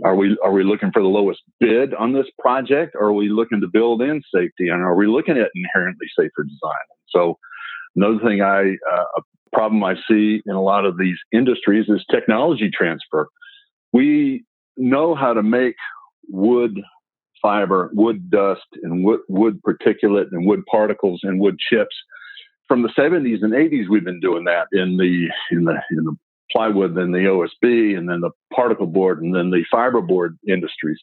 Are 0.04 0.14
we 0.14 0.36
are 0.44 0.52
we 0.52 0.64
looking 0.64 0.92
for 0.92 1.00
the 1.00 1.08
lowest 1.08 1.40
bid 1.60 1.94
on 1.94 2.12
this 2.12 2.26
project, 2.38 2.94
are 3.00 3.12
we 3.12 3.28
looking 3.28 3.60
to 3.62 3.68
build 3.68 4.02
in 4.02 4.22
safety, 4.34 4.68
and 4.68 4.82
are 4.82 4.94
we 4.94 5.06
looking 5.06 5.38
at 5.38 5.50
inherently 5.54 6.06
safer 6.18 6.44
design? 6.44 6.86
So, 7.08 7.38
another 7.96 8.18
thing 8.24 8.42
I 8.42 8.76
uh, 8.92 9.04
a 9.16 9.22
problem 9.52 9.82
I 9.82 9.94
see 10.08 10.42
in 10.44 10.54
a 10.54 10.62
lot 10.62 10.84
of 10.84 10.98
these 10.98 11.16
industries 11.32 11.86
is 11.88 12.04
technology 12.10 12.70
transfer. 12.70 13.28
We 13.92 14.44
know 14.76 15.14
how 15.14 15.32
to 15.32 15.42
make 15.42 15.76
wood 16.28 16.78
fiber, 17.40 17.90
wood 17.92 18.30
dust, 18.30 18.66
and 18.82 19.04
wood, 19.04 19.20
wood 19.28 19.60
particulate 19.62 20.26
and 20.32 20.46
wood 20.46 20.64
particles 20.70 21.20
and 21.22 21.40
wood 21.40 21.58
chips. 21.58 21.94
From 22.68 22.82
the 22.82 22.88
70s 22.88 23.42
and 23.42 23.52
80s, 23.52 23.88
we've 23.88 24.04
been 24.04 24.20
doing 24.20 24.44
that 24.44 24.66
in 24.72 24.96
the 24.96 25.28
in 25.50 25.64
the 25.64 25.80
in 25.90 26.04
the 26.04 26.16
plywood, 26.50 26.94
then 26.94 27.12
the 27.12 27.18
OSB, 27.18 27.96
and 27.96 28.08
then 28.08 28.20
the 28.20 28.30
particle 28.54 28.86
board, 28.86 29.22
and 29.22 29.34
then 29.34 29.50
the 29.50 29.64
fiberboard 29.72 30.36
industries. 30.48 30.98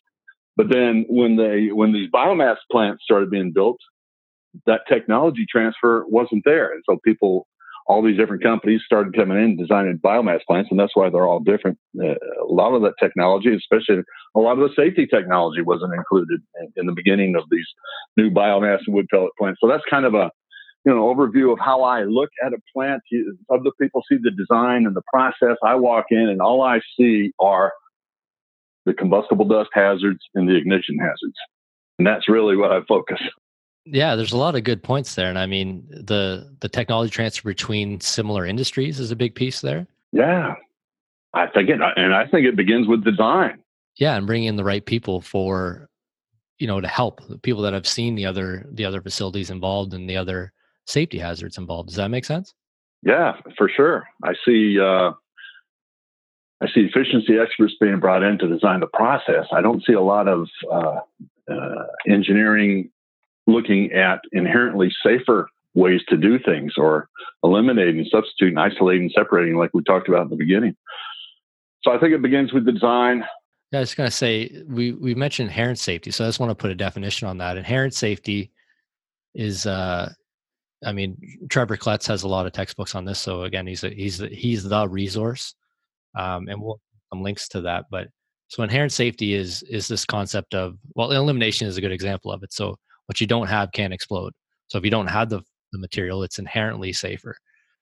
But 0.56 0.70
then 0.70 1.06
when 1.10 1.38
they 1.38 1.70
when 1.72 1.94
these 1.94 2.10
biomass 2.12 2.58
plants 2.72 3.04
started 3.04 3.30
being 3.30 3.54
built, 3.54 3.78
that 4.66 4.82
technology 4.88 5.46
transfer 5.50 6.06
wasn't 6.08 6.44
there, 6.46 6.72
and 6.72 6.84
so 6.88 7.00
people 7.04 7.48
all 7.86 8.02
these 8.02 8.18
different 8.18 8.44
companies 8.44 8.82
started 8.86 9.16
coming 9.16 9.38
in 9.38 9.58
designing 9.58 10.00
biomass 10.00 10.40
plants, 10.48 10.70
and 10.72 10.80
that's 10.80 10.96
why 10.96 11.10
they're 11.10 11.28
all 11.28 11.40
different. 11.40 11.78
Uh, 12.00 12.14
a 12.42 12.48
lot 12.48 12.74
of 12.74 12.82
that 12.84 12.94
technology, 13.00 13.54
especially 13.54 14.04
a 14.36 14.40
lot 14.40 14.58
of 14.58 14.60
the 14.60 14.74
safety 14.76 15.06
technology, 15.06 15.62
wasn't 15.62 15.94
included 15.94 16.42
in, 16.62 16.74
in, 16.78 16.86
the 16.86 16.94
beginning 16.94 17.36
of 17.36 17.44
these 17.52 17.68
new 18.16 18.30
biomass 18.30 18.80
and 18.86 18.96
wood 18.96 19.08
pellet 19.12 19.32
plants. 19.38 19.60
So 19.62 19.68
that's 19.68 19.84
kind 19.90 20.06
of 20.06 20.14
a 20.14 20.32
you 20.86 20.94
know 20.94 21.14
overview 21.14 21.52
of 21.52 21.60
how 21.60 21.84
I 21.84 22.04
look 22.04 22.30
at 22.46 22.54
a 22.54 22.58
plant. 22.74 23.02
Other 23.52 23.72
people 23.82 24.02
see 24.10 24.18
the 24.22 24.32
design 24.32 24.86
and 24.86 24.96
the 24.96 25.04
process. 25.14 25.58
I 25.64 25.76
walk 25.76 26.06
in, 26.10 26.30
and 26.30 26.42
all 26.42 26.62
I 26.62 26.80
see 26.98 27.34
are 27.40 27.74
the 28.86 28.94
combustible 28.94 29.46
dust 29.46 29.72
hazards 29.74 30.20
and 30.36 30.48
the 30.48 30.56
ignition 30.56 30.98
hazards, 31.00 31.38
and 32.00 32.08
that's 32.08 32.30
really 32.30 32.56
what 32.56 32.72
I 32.72 32.80
focus 32.88 33.20
yeah, 33.86 34.16
there's 34.16 34.32
a 34.32 34.38
lot 34.38 34.56
of 34.56 34.64
good 34.64 34.82
points 34.82 35.16
there, 35.16 35.30
and 35.30 35.38
I 35.38 35.46
mean 35.46 35.86
the 35.90 36.56
the 36.62 36.70
technology 36.70 37.12
transfer 37.12 37.50
between 37.50 38.00
similar 38.00 38.46
industries 38.46 39.00
is 39.00 39.12
a 39.12 39.16
big 39.16 39.36
piece 39.36 39.62
there. 39.62 39.88
Yeah, 40.12 40.56
I 41.34 41.48
think 41.48 41.70
it, 41.70 41.80
and 41.96 42.14
I 42.14 42.26
think 42.28 42.46
it 42.46 42.56
begins 42.56 42.88
with 42.88 43.04
design. 43.04 43.60
Yeah, 43.98 44.16
and 44.16 44.26
bringing 44.26 44.48
in 44.48 44.56
the 44.56 44.64
right 44.64 44.86
people 44.86 45.22
for, 45.22 45.90
you 46.58 46.68
know, 46.68 46.82
to 46.82 46.88
help 46.88 47.28
the 47.28 47.38
people 47.38 47.62
that 47.64 47.74
have 47.74 47.88
seen 47.88 48.16
the 48.16 48.26
other 48.26 48.66
the 48.72 48.86
other 48.86 49.02
facilities 49.02 49.50
involved 49.50 49.94
and 49.94 50.10
the 50.10 50.18
other 50.18 50.54
safety 50.86 51.18
hazards 51.20 51.58
involved. 51.58 51.90
Does 51.90 51.98
that 51.98 52.10
make 52.10 52.26
sense? 52.26 52.54
Yeah, 53.02 53.34
for 53.58 53.70
sure. 53.70 54.08
I 54.24 54.34
see. 54.46 54.80
Uh, 54.80 55.12
I 56.62 56.68
see 56.74 56.82
efficiency 56.82 57.38
experts 57.38 57.74
being 57.82 58.00
brought 58.00 58.24
in 58.24 58.38
to 58.38 58.48
design 58.48 58.80
the 58.80 58.88
process. 58.88 59.48
I 59.52 59.60
don't 59.60 59.84
see 59.86 59.92
a 59.92 60.02
lot 60.02 60.30
of 60.30 60.48
uh, 60.72 61.00
uh, 61.52 61.86
engineering 62.08 62.90
looking 63.48 63.92
at 63.92 64.22
inherently 64.32 64.92
safer 65.06 65.48
ways 65.74 66.02
to 66.08 66.18
do 66.18 66.40
things 66.40 66.74
or 66.78 67.10
eliminating, 67.44 68.06
substituting, 68.10 68.58
isolating, 68.58 69.10
separating, 69.16 69.58
like 69.58 69.72
we 69.74 69.84
talked 69.84 70.08
about 70.08 70.24
in 70.24 70.30
the 70.30 70.36
beginning. 70.36 70.76
So 71.84 71.92
I 71.92 72.00
think 72.00 72.14
it 72.14 72.22
begins 72.22 72.54
with 72.54 72.66
the 72.66 72.72
design. 72.72 73.26
Yeah, 73.72 73.80
I 73.80 73.82
was 73.82 73.96
going 73.96 74.10
to 74.10 74.16
say 74.16 74.64
we 74.68 74.92
we 74.92 75.16
mentioned 75.16 75.50
inherent 75.50 75.80
safety, 75.80 76.12
so 76.12 76.24
I 76.24 76.28
just 76.28 76.40
want 76.40 76.52
to 76.52 76.56
put 76.56 76.70
a 76.70 76.76
definition 76.76 77.28
on 77.28 77.40
that. 77.40 77.58
Inherent 77.58 77.94
safety 77.96 78.52
is, 79.34 79.66
uh, 79.66 80.14
I 80.86 80.92
mean, 80.92 81.18
Trevor 81.50 81.76
Kletz 81.76 82.06
has 82.08 82.22
a 82.22 82.28
lot 82.28 82.46
of 82.46 82.52
textbooks 82.52 82.94
on 82.94 83.04
this. 83.04 83.18
So 83.18 83.44
again, 83.44 83.66
he's 83.66 83.84
a, 83.84 83.90
he's 83.90 84.20
the, 84.20 84.28
he's 84.28 84.64
the 84.64 84.88
resource, 84.88 85.56
um, 86.16 86.48
and 86.48 86.62
we'll 86.62 86.80
some 87.14 87.24
links 87.24 87.48
to 87.50 87.62
that. 87.62 87.86
But 87.90 88.08
so 88.48 88.64
inherent 88.64 88.92
safety 88.92 89.34
is 89.34 89.64
is 89.64 89.88
this 89.88 90.06
concept 90.06 90.54
of 90.54 90.78
well, 90.96 91.12
elimination 91.12 91.68
is 91.68 91.78
a 91.78 91.82
good 91.82 91.92
example 91.92 92.32
of 92.32 92.44
it. 92.44 92.54
So 92.54 92.78
what 93.08 93.22
you 93.22 93.28
don't 93.28 93.48
have 93.48 93.72
can't 93.72 93.94
explode. 93.94 94.34
So 94.68 94.78
if 94.78 94.84
you 94.84 94.92
don't 94.92 95.08
have 95.08 95.30
the, 95.30 95.42
the 95.72 95.80
material, 95.80 96.24
it's 96.24 96.40
inherently 96.40 96.94
safer 96.94 97.36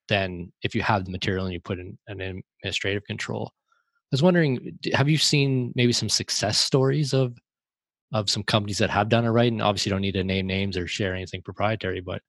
than 0.09 0.51
if 0.63 0.75
you 0.75 0.81
have 0.81 1.05
the 1.05 1.11
material 1.11 1.45
and 1.45 1.53
you 1.53 1.59
put 1.59 1.79
in 1.79 1.97
an 2.07 2.41
administrative 2.59 3.03
control. 3.05 3.51
I 3.53 4.11
was 4.11 4.23
wondering, 4.23 4.77
have 4.93 5.07
you 5.07 5.17
seen 5.17 5.71
maybe 5.75 5.93
some 5.93 6.09
success 6.09 6.57
stories 6.57 7.13
of 7.13 7.37
of 8.13 8.29
some 8.29 8.43
companies 8.43 8.77
that 8.79 8.89
have 8.89 9.07
done 9.07 9.23
it 9.23 9.29
right? 9.29 9.49
And 9.49 9.61
obviously, 9.61 9.89
don't 9.89 10.01
need 10.01 10.13
to 10.13 10.23
name 10.23 10.47
names 10.47 10.75
or 10.75 10.85
share 10.85 11.15
anything 11.15 11.41
proprietary, 11.41 12.01
but 12.01 12.21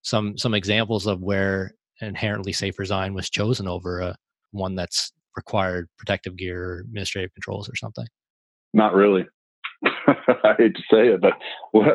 some 0.00 0.38
some 0.38 0.54
examples 0.54 1.06
of 1.06 1.20
where 1.20 1.72
inherently 2.00 2.52
safer 2.52 2.82
design 2.82 3.12
was 3.12 3.28
chosen 3.28 3.68
over 3.68 4.00
a 4.00 4.16
one 4.52 4.74
that's 4.74 5.12
required 5.36 5.88
protective 5.98 6.36
gear 6.36 6.64
or 6.64 6.78
administrative 6.80 7.34
controls 7.34 7.68
or 7.68 7.76
something. 7.76 8.06
Not 8.72 8.94
really. 8.94 9.26
I 10.44 10.54
hate 10.58 10.74
to 10.74 10.82
say 10.90 11.08
it, 11.08 11.20
but 11.20 11.34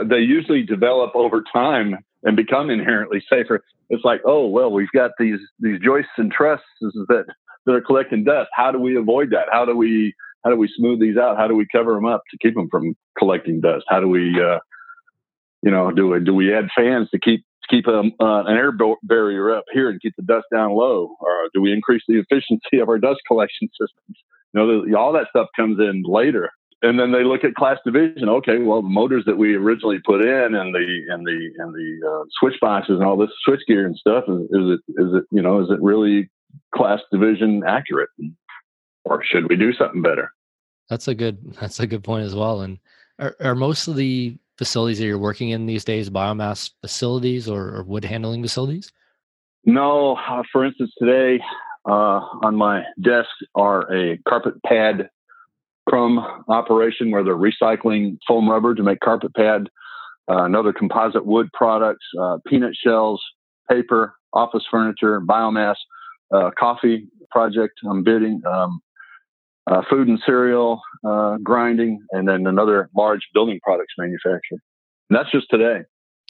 they 0.08 0.20
usually 0.20 0.64
develop 0.64 1.16
over 1.16 1.44
time 1.52 1.98
and 2.24 2.36
become 2.36 2.70
inherently 2.70 3.24
safer. 3.30 3.64
It's 3.90 4.06
like, 4.06 4.22
oh 4.26 4.48
well, 4.48 4.72
we've 4.72 4.92
got 4.94 5.12
these 5.20 5.40
these 5.60 5.80
joists 5.82 6.12
and 6.18 6.32
trusses 6.32 6.64
that 6.82 7.26
that 7.66 7.74
are 7.74 7.82
collecting 7.82 8.24
dust. 8.24 8.50
How 8.54 8.72
do 8.72 8.80
we 8.80 8.96
avoid 8.96 9.32
that? 9.32 9.48
How 9.52 9.66
do 9.66 9.76
we 9.76 10.14
how 10.44 10.50
do 10.50 10.58
we 10.58 10.72
smooth 10.76 11.00
these 11.00 11.18
out? 11.18 11.38
How 11.38 11.48
do 11.48 11.56
we 11.56 11.68
cover 11.72 11.94
them 11.94 12.06
up 12.06 12.24
to 12.32 12.38
keep 12.38 12.56
them 12.56 12.68
from 12.70 12.96
collecting 13.18 13.62
dust? 13.62 13.86
How 13.88 14.00
do 14.00 14.08
we, 14.08 14.42
uh, 14.42 14.60
you 15.62 15.72
know, 15.72 15.92
do 15.92 16.08
we 16.08 16.20
do 16.24 16.34
we 16.34 16.54
add 16.54 16.70
fans 16.76 17.10
to 17.12 17.20
keep 17.20 17.44
to 17.64 17.76
keep 17.76 17.88
um, 17.88 18.14
uh, 18.20 18.44
an 18.46 18.58
air 18.58 18.74
barrier 19.04 19.56
up 19.56 19.66
here 19.74 19.90
and 19.90 20.02
keep 20.02 20.16
the 20.16 20.24
dust 20.24 20.46
down 20.54 20.72
low, 20.72 21.16
or 21.20 21.50
do 21.54 21.62
we 21.62 21.74
increase 21.74 22.04
the 22.08 22.20
efficiency 22.20 22.80
of 22.80 22.90
our 22.90 22.98
dust 22.98 23.20
collection 23.28 23.70
systems? 23.70 24.18
You 24.54 24.86
know, 24.88 24.98
all 24.98 25.14
that 25.14 25.28
stuff 25.30 25.48
comes 25.56 25.80
in 25.80 26.04
later 26.06 26.50
and 26.82 27.00
then 27.00 27.12
they 27.12 27.24
look 27.24 27.44
at 27.44 27.54
class 27.56 27.78
division. 27.86 28.28
Okay, 28.28 28.60
well, 28.60 28.82
the 28.82 28.90
motors 28.90 29.24
that 29.26 29.38
we 29.38 29.56
originally 29.56 30.00
put 30.06 30.22
in, 30.22 30.56
and 30.56 30.74
the 30.74 31.06
and 31.10 31.26
the 31.26 31.52
and 31.58 31.74
the 31.74 32.08
uh, 32.08 32.24
switch 32.40 32.60
boxes 32.60 33.00
and 33.00 33.04
all 33.04 33.18
this 33.18 33.30
switch 33.44 33.62
gear 33.68 33.86
and 33.86 33.96
stuff, 33.96 34.24
is, 34.28 34.42
is 34.42 34.50
it 34.52 34.80
is 35.02 35.14
it 35.16 35.24
you 35.32 35.42
know 35.42 35.62
is 35.62 35.70
it 35.70 35.82
really 35.82 36.30
class 36.74 37.00
division 37.12 37.64
accurate, 37.68 38.10
or 39.06 39.24
should 39.24 39.50
we 39.50 39.56
do 39.56 39.74
something 39.74 40.02
better? 40.02 40.32
That's 40.90 41.08
a 41.08 41.16
good 41.16 41.54
that's 41.60 41.80
a 41.80 41.88
good 41.88 42.04
point 42.04 42.26
as 42.26 42.36
well. 42.36 42.62
And 42.62 42.80
are, 43.20 43.36
are 43.40 43.56
most 43.56 43.88
of 43.88 43.96
the 43.96 44.38
facilities 44.58 45.00
that 45.00 45.06
you're 45.06 45.18
working 45.18 45.50
in 45.50 45.66
these 45.66 45.84
days 45.84 46.10
biomass 46.10 46.72
facilities 46.82 47.48
or, 47.48 47.76
or 47.76 47.84
wood 47.84 48.06
handling 48.06 48.42
facilities? 48.42 48.92
No. 49.66 50.16
Uh, 50.16 50.44
for 50.52 50.66
instance, 50.66 50.92
today 51.00 51.40
uh, 51.86 52.22
on 52.44 52.56
my 52.56 52.84
desk 53.02 53.30
are 53.56 53.92
a 53.94 54.18
carpet 54.28 54.62
pad 54.64 55.10
crumb 55.88 56.20
operation 56.48 57.12
where 57.12 57.24
they're 57.24 57.36
recycling 57.36 58.18
foam 58.28 58.50
rubber 58.50 58.76
to 58.76 58.84
make 58.84 59.00
carpet 59.00 59.34
pad, 59.36 59.68
uh, 60.30 60.44
another 60.44 60.74
composite 60.74 61.26
wood 61.26 61.50
products, 61.54 62.06
uh, 62.20 62.38
peanut 62.48 62.76
shells, 62.76 63.22
paper, 63.70 64.14
office 64.34 64.64
furniture, 64.70 65.22
biomass, 65.22 65.76
uh, 66.34 66.52
coffee 66.58 67.08
project 67.30 67.80
I'm 67.90 68.04
bidding, 68.04 68.42
um, 68.46 68.82
uh, 69.68 69.82
food 69.90 70.08
and 70.08 70.20
cereal 70.26 70.82
uh, 71.06 71.38
grinding, 71.44 72.00
and 72.12 72.28
then 72.28 72.48
another 72.48 72.90
large 72.96 73.22
building 73.34 73.60
products 73.64 73.94
manufacturer. 73.98 74.60
And 75.10 75.18
that's 75.18 75.32
just 75.32 75.48
today. 75.50 75.82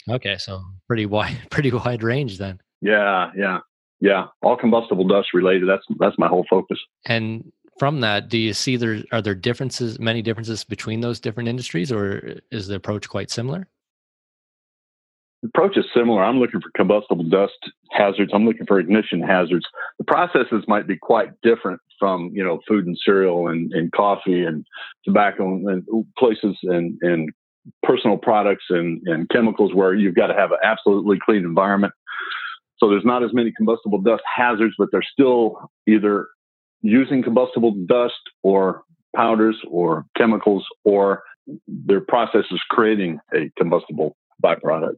Okay, 0.09 0.37
so 0.37 0.61
pretty 0.87 1.05
wide, 1.05 1.37
pretty 1.49 1.71
wide 1.71 2.03
range 2.03 2.37
then. 2.37 2.59
Yeah, 2.81 3.31
yeah, 3.37 3.59
yeah. 3.99 4.25
All 4.41 4.57
combustible 4.57 5.07
dust 5.07 5.29
related. 5.33 5.69
That's 5.69 5.85
that's 5.99 6.17
my 6.17 6.27
whole 6.27 6.45
focus. 6.49 6.79
And 7.05 7.51
from 7.81 8.01
that, 8.01 8.29
do 8.29 8.37
you 8.37 8.53
see 8.53 8.77
there 8.77 9.01
are 9.11 9.23
there 9.23 9.33
differences, 9.33 9.97
many 9.97 10.21
differences 10.21 10.63
between 10.63 11.01
those 11.01 11.19
different 11.19 11.49
industries, 11.49 11.91
or 11.91 12.35
is 12.51 12.67
the 12.67 12.75
approach 12.75 13.09
quite 13.09 13.31
similar? 13.31 13.67
The 15.41 15.47
approach 15.47 15.75
is 15.77 15.85
similar. 15.91 16.23
I'm 16.23 16.37
looking 16.37 16.61
for 16.61 16.69
combustible 16.75 17.23
dust 17.23 17.57
hazards. 17.89 18.33
I'm 18.35 18.45
looking 18.45 18.67
for 18.67 18.79
ignition 18.79 19.19
hazards. 19.19 19.65
The 19.97 20.03
processes 20.03 20.63
might 20.67 20.85
be 20.85 20.95
quite 20.95 21.31
different 21.41 21.81
from 21.97 22.29
you 22.35 22.43
know 22.43 22.59
food 22.67 22.85
and 22.85 22.95
cereal 23.03 23.47
and, 23.47 23.73
and 23.73 23.91
coffee 23.93 24.43
and 24.43 24.63
tobacco 25.03 25.67
and 25.67 25.83
places 26.19 26.55
and, 26.61 26.99
and 27.01 27.31
personal 27.81 28.17
products 28.19 28.65
and, 28.69 29.01
and 29.07 29.27
chemicals 29.29 29.73
where 29.73 29.95
you've 29.95 30.13
got 30.13 30.27
to 30.27 30.35
have 30.35 30.51
an 30.51 30.59
absolutely 30.63 31.17
clean 31.25 31.43
environment. 31.45 31.93
So 32.77 32.89
there's 32.91 33.05
not 33.05 33.23
as 33.23 33.33
many 33.33 33.51
combustible 33.57 34.01
dust 34.01 34.21
hazards, 34.37 34.75
but 34.77 34.89
there's 34.91 35.09
still 35.11 35.71
either 35.87 36.27
using 36.81 37.23
combustible 37.23 37.71
dust 37.85 38.21
or 38.43 38.83
powders 39.15 39.57
or 39.69 40.05
chemicals, 40.17 40.65
or 40.83 41.23
their 41.67 42.01
process 42.01 42.45
is 42.51 42.61
creating 42.69 43.19
a 43.33 43.51
combustible 43.57 44.15
byproduct. 44.43 44.97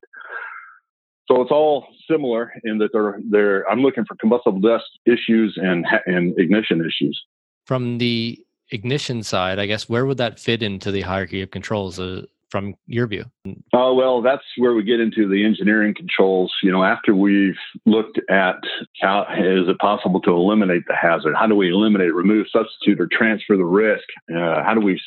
So 1.27 1.41
it's 1.41 1.51
all 1.51 1.87
similar 2.09 2.53
in 2.63 2.77
that 2.79 2.89
they're 2.93 3.19
they're 3.29 3.69
I'm 3.69 3.79
looking 3.79 4.05
for 4.05 4.15
combustible 4.15 4.59
dust 4.59 4.85
issues 5.05 5.57
and 5.57 5.85
and 6.05 6.37
ignition 6.37 6.81
issues. 6.81 7.19
From 7.65 7.97
the 7.97 8.43
ignition 8.71 9.23
side, 9.23 9.57
I 9.57 9.65
guess 9.65 9.87
where 9.87 10.05
would 10.05 10.17
that 10.17 10.39
fit 10.39 10.61
into 10.61 10.91
the 10.91 11.01
hierarchy 11.01 11.41
of 11.41 11.51
controls? 11.51 11.99
Uh, 11.99 12.25
from 12.53 12.75
your 12.85 13.07
view? 13.07 13.25
Oh, 13.73 13.79
uh, 13.79 13.93
well, 13.95 14.21
that's 14.21 14.43
where 14.57 14.75
we 14.75 14.83
get 14.83 14.99
into 14.99 15.27
the 15.27 15.43
engineering 15.43 15.95
controls. 15.95 16.53
You 16.61 16.71
know, 16.71 16.83
after 16.83 17.15
we've 17.15 17.57
looked 17.87 18.19
at 18.29 18.57
how 19.01 19.25
is 19.31 19.67
it 19.67 19.79
possible 19.79 20.21
to 20.21 20.29
eliminate 20.29 20.83
the 20.87 20.95
hazard? 20.95 21.33
How 21.35 21.47
do 21.47 21.55
we 21.55 21.71
eliminate, 21.71 22.13
remove, 22.13 22.45
substitute, 22.51 23.01
or 23.01 23.09
transfer 23.11 23.57
the 23.57 23.65
risk? 23.65 24.03
Uh, 24.29 24.63
how 24.63 24.75
do 24.75 24.81
we 24.81 25.01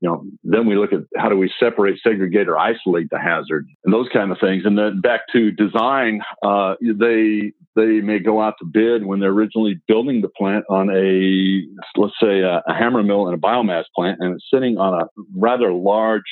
you 0.00 0.08
know, 0.08 0.24
then 0.44 0.66
we 0.66 0.76
look 0.76 0.92
at 0.92 1.00
how 1.16 1.28
do 1.28 1.36
we 1.36 1.52
separate, 1.60 1.98
segregate, 2.02 2.48
or 2.48 2.58
isolate 2.58 3.08
the 3.10 3.20
hazard, 3.20 3.66
and 3.84 3.92
those 3.92 4.08
kind 4.12 4.30
of 4.30 4.38
things. 4.40 4.64
And 4.64 4.76
then 4.76 5.00
back 5.00 5.22
to 5.32 5.50
design, 5.52 6.22
uh, 6.44 6.74
they 6.80 7.52
they 7.74 8.00
may 8.00 8.18
go 8.20 8.40
out 8.40 8.54
to 8.58 8.64
bid 8.64 9.06
when 9.06 9.18
they're 9.18 9.30
originally 9.30 9.80
building 9.88 10.20
the 10.20 10.28
plant 10.28 10.64
on 10.68 10.90
a 10.90 11.62
let's 12.00 12.14
say 12.20 12.40
a, 12.40 12.62
a 12.66 12.74
hammer 12.74 13.02
mill 13.02 13.26
and 13.26 13.36
a 13.36 13.40
biomass 13.40 13.84
plant, 13.94 14.18
and 14.20 14.34
it's 14.34 14.46
sitting 14.52 14.76
on 14.76 15.02
a 15.02 15.06
rather 15.36 15.72
large 15.72 16.22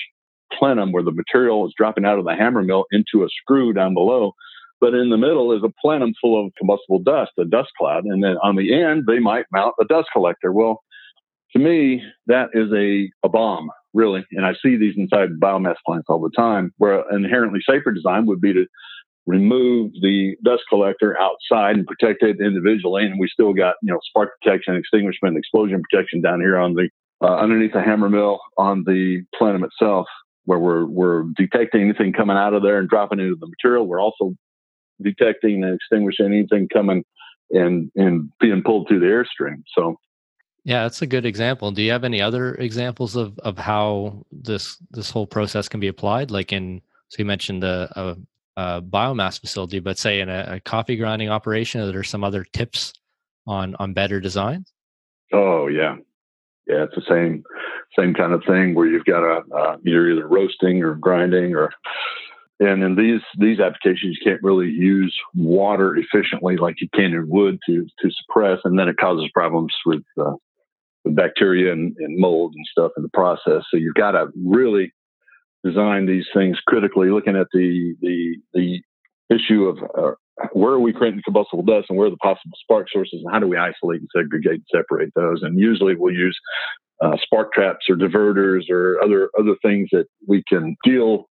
plenum 0.58 0.92
where 0.92 1.02
the 1.02 1.12
material 1.12 1.66
is 1.66 1.74
dropping 1.76 2.04
out 2.04 2.18
of 2.18 2.24
the 2.24 2.34
hammer 2.34 2.62
mill 2.62 2.84
into 2.90 3.24
a 3.24 3.28
screw 3.28 3.72
down 3.72 3.94
below. 3.94 4.32
But 4.80 4.94
in 4.94 5.10
the 5.10 5.18
middle 5.18 5.52
is 5.52 5.62
a 5.62 5.72
plenum 5.80 6.14
full 6.20 6.44
of 6.44 6.52
combustible 6.56 7.00
dust, 7.00 7.32
a 7.38 7.44
dust 7.44 7.70
cloud. 7.78 8.04
And 8.04 8.24
then 8.24 8.36
on 8.42 8.56
the 8.56 8.74
end, 8.74 9.04
they 9.06 9.18
might 9.18 9.44
mount 9.52 9.74
a 9.80 9.84
dust 9.84 10.08
collector. 10.12 10.52
Well, 10.52 10.82
to 11.52 11.58
me, 11.58 12.02
that 12.26 12.48
is 12.54 12.72
a, 12.72 13.10
a 13.26 13.28
bomb, 13.28 13.68
really. 13.92 14.24
And 14.32 14.46
I 14.46 14.54
see 14.62 14.76
these 14.76 14.94
inside 14.96 15.30
biomass 15.42 15.76
plants 15.84 16.06
all 16.08 16.20
the 16.20 16.30
time, 16.34 16.72
where 16.78 17.00
an 17.10 17.24
inherently 17.24 17.60
safer 17.68 17.92
design 17.92 18.24
would 18.26 18.40
be 18.40 18.54
to 18.54 18.66
remove 19.26 19.92
the 20.00 20.36
dust 20.44 20.62
collector 20.70 21.16
outside 21.20 21.76
and 21.76 21.86
protect 21.86 22.22
it 22.22 22.40
individually. 22.40 23.04
And 23.04 23.20
we 23.20 23.28
still 23.28 23.52
got, 23.52 23.74
you 23.82 23.92
know, 23.92 24.00
spark 24.08 24.30
protection, 24.40 24.76
extinguishment, 24.76 25.36
explosion 25.36 25.82
protection 25.88 26.22
down 26.22 26.40
here 26.40 26.56
on 26.58 26.74
the 26.74 26.88
uh, 27.22 27.36
underneath 27.36 27.72
the 27.72 27.82
hammer 27.82 28.08
mill 28.08 28.40
on 28.56 28.84
the 28.86 29.22
plenum 29.36 29.62
itself, 29.64 30.06
where 30.44 30.58
we're 30.58 30.86
we're 30.86 31.24
detecting 31.36 31.82
anything 31.82 32.12
coming 32.12 32.36
out 32.36 32.54
of 32.54 32.62
there 32.62 32.78
and 32.78 32.88
dropping 32.88 33.20
into 33.20 33.36
the 33.36 33.46
material. 33.46 33.86
We're 33.86 34.00
also 34.00 34.34
detecting 35.02 35.64
and 35.64 35.74
extinguishing 35.74 36.26
anything 36.26 36.68
coming 36.72 37.04
and 37.50 37.90
and 37.96 38.30
being 38.40 38.62
pulled 38.62 38.88
through 38.88 39.00
the 39.00 39.06
airstream. 39.06 39.62
So 39.76 39.96
yeah, 40.64 40.82
that's 40.82 41.02
a 41.02 41.06
good 41.06 41.24
example. 41.24 41.70
Do 41.70 41.82
you 41.82 41.92
have 41.92 42.04
any 42.04 42.20
other 42.20 42.54
examples 42.54 43.16
of 43.16 43.38
of 43.40 43.58
how 43.58 44.24
this 44.30 44.76
this 44.90 45.10
whole 45.10 45.26
process 45.26 45.68
can 45.68 45.80
be 45.80 45.88
applied? 45.88 46.30
Like 46.30 46.52
in, 46.52 46.82
so 47.08 47.16
you 47.18 47.24
mentioned 47.24 47.62
the 47.62 47.88
a, 47.96 48.16
a 48.56 48.82
biomass 48.82 49.40
facility, 49.40 49.80
but 49.80 49.98
say 49.98 50.20
in 50.20 50.28
a, 50.28 50.54
a, 50.56 50.60
coffee 50.60 50.96
grinding 50.96 51.30
operation, 51.30 51.80
are 51.80 51.90
there 51.90 52.04
some 52.04 52.24
other 52.24 52.44
tips 52.44 52.92
on 53.46 53.74
on 53.76 53.94
better 53.94 54.20
designs? 54.20 54.72
Oh 55.32 55.68
yeah, 55.68 55.96
yeah, 56.66 56.84
it's 56.84 56.94
the 56.94 57.02
same 57.08 57.42
same 57.98 58.14
kind 58.14 58.32
of 58.32 58.42
thing 58.46 58.74
where 58.74 58.86
you've 58.86 59.04
got 59.04 59.22
a 59.22 59.42
uh, 59.54 59.76
you're 59.82 60.10
either 60.10 60.26
roasting 60.26 60.82
or 60.82 60.94
grinding 60.94 61.54
or 61.54 61.70
and 62.60 62.82
in 62.82 62.94
these 62.94 63.20
these 63.38 63.60
applications 63.60 64.16
you 64.18 64.30
can't 64.30 64.42
really 64.42 64.68
use 64.68 65.16
water 65.34 65.96
efficiently 65.96 66.56
like 66.56 66.80
you 66.80 66.88
can 66.94 67.12
in 67.12 67.28
wood 67.28 67.58
to 67.66 67.86
to 68.00 68.10
suppress 68.10 68.58
and 68.64 68.78
then 68.78 68.88
it 68.88 68.96
causes 68.96 69.28
problems 69.34 69.74
with 69.86 70.02
uh, 70.20 70.32
with 71.04 71.16
bacteria 71.16 71.72
and, 71.72 71.96
and 71.98 72.18
mold 72.18 72.54
and 72.54 72.66
stuff 72.70 72.92
in 72.96 73.02
the 73.02 73.08
process. 73.10 73.62
So 73.70 73.76
you've 73.76 73.94
got 73.94 74.12
to 74.12 74.28
really 74.44 74.92
design 75.64 76.06
these 76.06 76.26
things 76.34 76.58
critically, 76.66 77.10
looking 77.10 77.36
at 77.36 77.48
the 77.52 77.94
the 78.00 78.36
the 78.54 78.82
issue 79.34 79.64
of 79.64 79.78
uh, 79.96 80.12
where 80.52 80.72
are 80.72 80.80
we 80.80 80.92
creating 80.92 81.22
combustible 81.24 81.62
dust 81.62 81.86
and 81.88 81.98
where 81.98 82.08
are 82.08 82.10
the 82.10 82.16
possible 82.16 82.56
spark 82.60 82.88
sources 82.90 83.20
and 83.22 83.32
how 83.32 83.38
do 83.38 83.46
we 83.46 83.56
isolate 83.56 84.00
and 84.00 84.08
segregate 84.14 84.52
and 84.54 84.64
separate 84.72 85.12
those. 85.14 85.42
And 85.42 85.58
usually 85.58 85.94
we'll 85.94 86.14
use 86.14 86.38
uh, 87.00 87.16
spark 87.22 87.52
traps 87.52 87.86
or 87.88 87.96
diverters 87.96 88.70
or 88.70 89.02
other 89.02 89.30
other 89.38 89.54
things 89.62 89.88
that 89.92 90.06
we 90.26 90.42
can 90.48 90.76
deal 90.84 91.28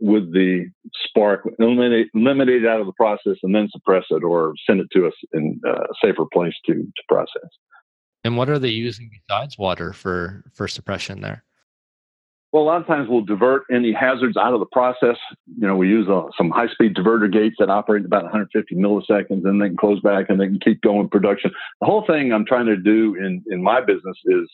with 0.00 0.32
the 0.32 0.66
spark, 1.04 1.46
eliminate, 1.58 2.08
eliminate 2.14 2.64
it 2.64 2.68
out 2.68 2.80
of 2.80 2.86
the 2.86 2.92
process, 2.94 3.36
and 3.42 3.54
then 3.54 3.68
suppress 3.70 4.04
it 4.10 4.24
or 4.24 4.54
send 4.66 4.80
it 4.80 4.86
to 4.92 5.06
us 5.06 5.12
in 5.32 5.60
a 5.66 5.74
safer 6.02 6.24
place 6.32 6.54
to 6.66 6.74
to 6.74 7.02
process. 7.08 7.50
And 8.24 8.36
what 8.36 8.50
are 8.50 8.58
they 8.58 8.68
using 8.68 9.10
besides 9.10 9.58
water 9.58 9.92
for 9.92 10.44
for 10.52 10.68
suppression 10.68 11.20
there? 11.20 11.44
Well, 12.52 12.64
a 12.64 12.64
lot 12.64 12.80
of 12.80 12.86
times 12.88 13.08
we'll 13.08 13.24
divert 13.24 13.62
any 13.70 13.92
hazards 13.92 14.36
out 14.36 14.54
of 14.54 14.60
the 14.60 14.66
process. 14.66 15.16
You 15.56 15.68
know, 15.68 15.76
we 15.76 15.88
use 15.88 16.08
uh, 16.08 16.24
some 16.36 16.50
high 16.50 16.66
speed 16.66 16.96
diverter 16.96 17.32
gates 17.32 17.56
that 17.60 17.70
operate 17.70 18.04
about 18.04 18.24
150 18.24 18.74
milliseconds 18.74 19.44
and 19.44 19.62
they 19.62 19.68
can 19.68 19.76
close 19.76 20.00
back 20.00 20.26
and 20.28 20.40
they 20.40 20.46
can 20.46 20.58
keep 20.58 20.82
going 20.82 21.08
production. 21.08 21.52
The 21.80 21.86
whole 21.86 22.04
thing 22.04 22.32
I'm 22.32 22.44
trying 22.44 22.66
to 22.66 22.76
do 22.76 23.14
in, 23.14 23.44
in 23.50 23.62
my 23.62 23.80
business 23.80 24.16
is 24.24 24.50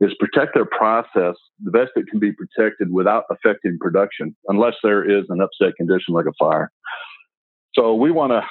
is 0.00 0.12
protect 0.18 0.54
their 0.54 0.64
process 0.64 1.34
the 1.62 1.70
best 1.70 1.90
it 1.96 2.06
can 2.10 2.18
be 2.18 2.32
protected 2.32 2.92
without 2.92 3.24
affecting 3.30 3.78
production, 3.78 4.34
unless 4.48 4.74
there 4.82 5.04
is 5.04 5.24
an 5.28 5.40
upset 5.40 5.76
condition 5.76 6.14
like 6.14 6.26
a 6.26 6.32
fire. 6.38 6.70
So 7.74 7.94
we 7.94 8.10
want 8.10 8.32
to 8.32 8.42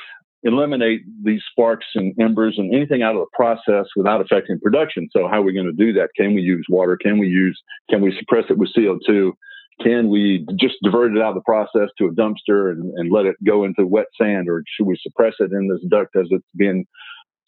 eliminate 0.43 1.01
these 1.23 1.41
sparks 1.51 1.85
and 1.95 2.13
embers 2.19 2.55
and 2.57 2.73
anything 2.73 3.01
out 3.01 3.15
of 3.15 3.21
the 3.21 3.27
process 3.33 3.87
without 3.95 4.21
affecting 4.21 4.59
production. 4.59 5.09
So 5.11 5.27
how 5.27 5.39
are 5.39 5.41
we 5.41 5.53
going 5.53 5.65
to 5.65 5.73
do 5.73 5.91
that? 5.93 6.09
Can 6.15 6.33
we 6.33 6.41
use 6.41 6.65
water? 6.69 6.97
Can 6.97 7.17
we 7.17 7.27
use, 7.27 7.59
can 7.89 8.01
we 8.01 8.15
suppress 8.17 8.45
it 8.49 8.57
with 8.57 8.69
CO2? 8.77 9.33
Can 9.81 10.09
we 10.09 10.45
just 10.59 10.75
divert 10.83 11.15
it 11.15 11.21
out 11.21 11.29
of 11.29 11.35
the 11.35 11.41
process 11.41 11.89
to 11.97 12.05
a 12.05 12.11
dumpster 12.11 12.71
and, 12.71 12.93
and 12.97 13.11
let 13.11 13.25
it 13.25 13.35
go 13.45 13.63
into 13.63 13.85
wet 13.85 14.07
sand 14.19 14.49
or 14.49 14.63
should 14.67 14.85
we 14.85 14.97
suppress 15.01 15.33
it 15.39 15.51
in 15.51 15.67
this 15.67 15.81
duct 15.89 16.15
as 16.15 16.27
it's 16.31 16.47
being 16.55 16.85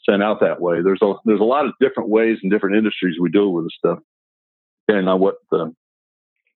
sent 0.09 0.23
out 0.23 0.39
that 0.41 0.61
way? 0.61 0.81
There's 0.81 1.01
a, 1.01 1.13
there's 1.25 1.39
a 1.39 1.45
lot 1.45 1.65
of 1.65 1.73
different 1.79 2.09
ways 2.09 2.37
and 2.41 2.51
different 2.51 2.75
industries 2.75 3.17
we 3.19 3.29
deal 3.29 3.51
with 3.51 3.65
this 3.65 3.75
stuff 3.77 3.99
depending 4.87 5.07
on 5.07 5.19
what 5.19 5.35
the 5.51 5.73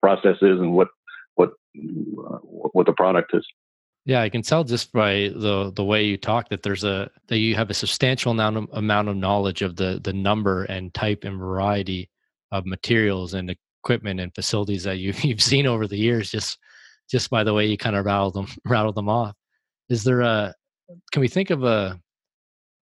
process 0.01 0.37
is 0.41 0.59
and 0.59 0.73
what, 0.73 0.87
what, 1.35 1.49
uh, 1.49 2.37
what 2.41 2.85
the 2.85 2.93
product 2.93 3.31
is. 3.33 3.45
Yeah, 4.05 4.21
I 4.21 4.29
can 4.29 4.41
tell 4.41 4.65
just 4.65 4.91
by 4.91 5.31
the 5.33 5.71
the 5.73 5.83
way 5.83 6.03
you 6.03 6.17
talk 6.17 6.49
that 6.49 6.61
there's 6.61 6.83
a 6.83 7.09
that 7.27 7.37
you 7.37 7.55
have 7.55 7.69
a 7.69 7.73
substantial 7.73 8.33
amount 8.33 8.57
of, 8.57 8.67
amount 8.73 9.07
of 9.07 9.15
knowledge 9.15 9.61
of 9.61 9.77
the 9.77 10.01
the 10.03 10.11
number 10.11 10.65
and 10.65 10.93
type 10.93 11.23
and 11.23 11.39
variety 11.39 12.09
of 12.51 12.65
materials 12.65 13.33
and 13.33 13.55
equipment 13.81 14.19
and 14.19 14.35
facilities 14.35 14.83
that 14.83 14.99
you 14.99 15.13
you've 15.21 15.41
seen 15.41 15.65
over 15.65 15.87
the 15.87 15.97
years 15.97 16.29
just 16.29 16.57
just 17.09 17.29
by 17.29 17.45
the 17.45 17.53
way 17.53 17.65
you 17.65 17.77
kind 17.77 17.95
of 17.95 18.05
rattle 18.05 18.31
them 18.31 18.47
rattle 18.65 18.91
them 18.91 19.07
off. 19.07 19.35
Is 19.87 20.03
there 20.03 20.19
a 20.19 20.53
can 21.13 21.21
we 21.21 21.29
think 21.29 21.49
of 21.49 21.63
a 21.63 21.97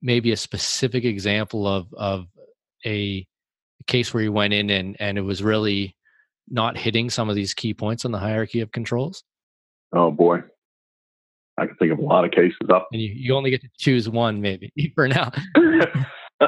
maybe 0.01 0.31
a 0.31 0.37
specific 0.37 1.03
example 1.05 1.67
of 1.67 1.93
of 1.93 2.27
a 2.85 3.25
case 3.87 4.13
where 4.13 4.23
you 4.23 4.31
went 4.31 4.53
in 4.53 4.69
and 4.69 4.95
and 4.99 5.17
it 5.17 5.21
was 5.21 5.43
really 5.43 5.95
not 6.49 6.77
hitting 6.77 7.09
some 7.09 7.29
of 7.29 7.35
these 7.35 7.53
key 7.53 7.73
points 7.73 8.05
on 8.05 8.11
the 8.11 8.19
hierarchy 8.19 8.59
of 8.61 8.71
controls? 8.71 9.23
Oh 9.93 10.11
boy. 10.11 10.39
I 11.57 11.67
can 11.67 11.75
think 11.75 11.91
of 11.91 11.99
a 11.99 12.03
lot 12.03 12.25
of 12.25 12.31
cases 12.31 12.57
up. 12.73 12.87
And 12.91 13.01
you, 13.01 13.13
you 13.13 13.35
only 13.35 13.49
get 13.49 13.61
to 13.61 13.69
choose 13.77 14.09
one, 14.09 14.41
maybe 14.41 14.71
for 14.95 15.07
now. 15.07 15.31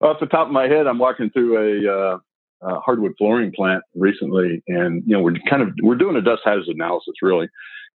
Off 0.00 0.20
the 0.20 0.26
top 0.26 0.46
of 0.46 0.52
my 0.52 0.68
head, 0.68 0.86
I'm 0.86 0.98
walking 0.98 1.30
through 1.30 1.58
a, 1.58 1.92
uh, 1.92 2.18
a, 2.62 2.80
hardwood 2.80 3.12
flooring 3.18 3.52
plant 3.52 3.82
recently, 3.94 4.62
and 4.68 5.02
you 5.04 5.16
know 5.16 5.20
we're 5.20 5.34
kind 5.50 5.60
of 5.60 5.70
we're 5.82 5.96
doing 5.96 6.14
a 6.14 6.22
dust 6.22 6.42
hazard 6.44 6.68
analysis. 6.68 7.14
Really, 7.20 7.48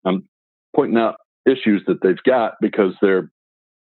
I'm 0.04 0.28
pointing 0.74 0.98
out 0.98 1.16
issues 1.46 1.82
that 1.86 2.02
they've 2.02 2.22
got 2.24 2.54
because 2.60 2.92
they're 3.00 3.30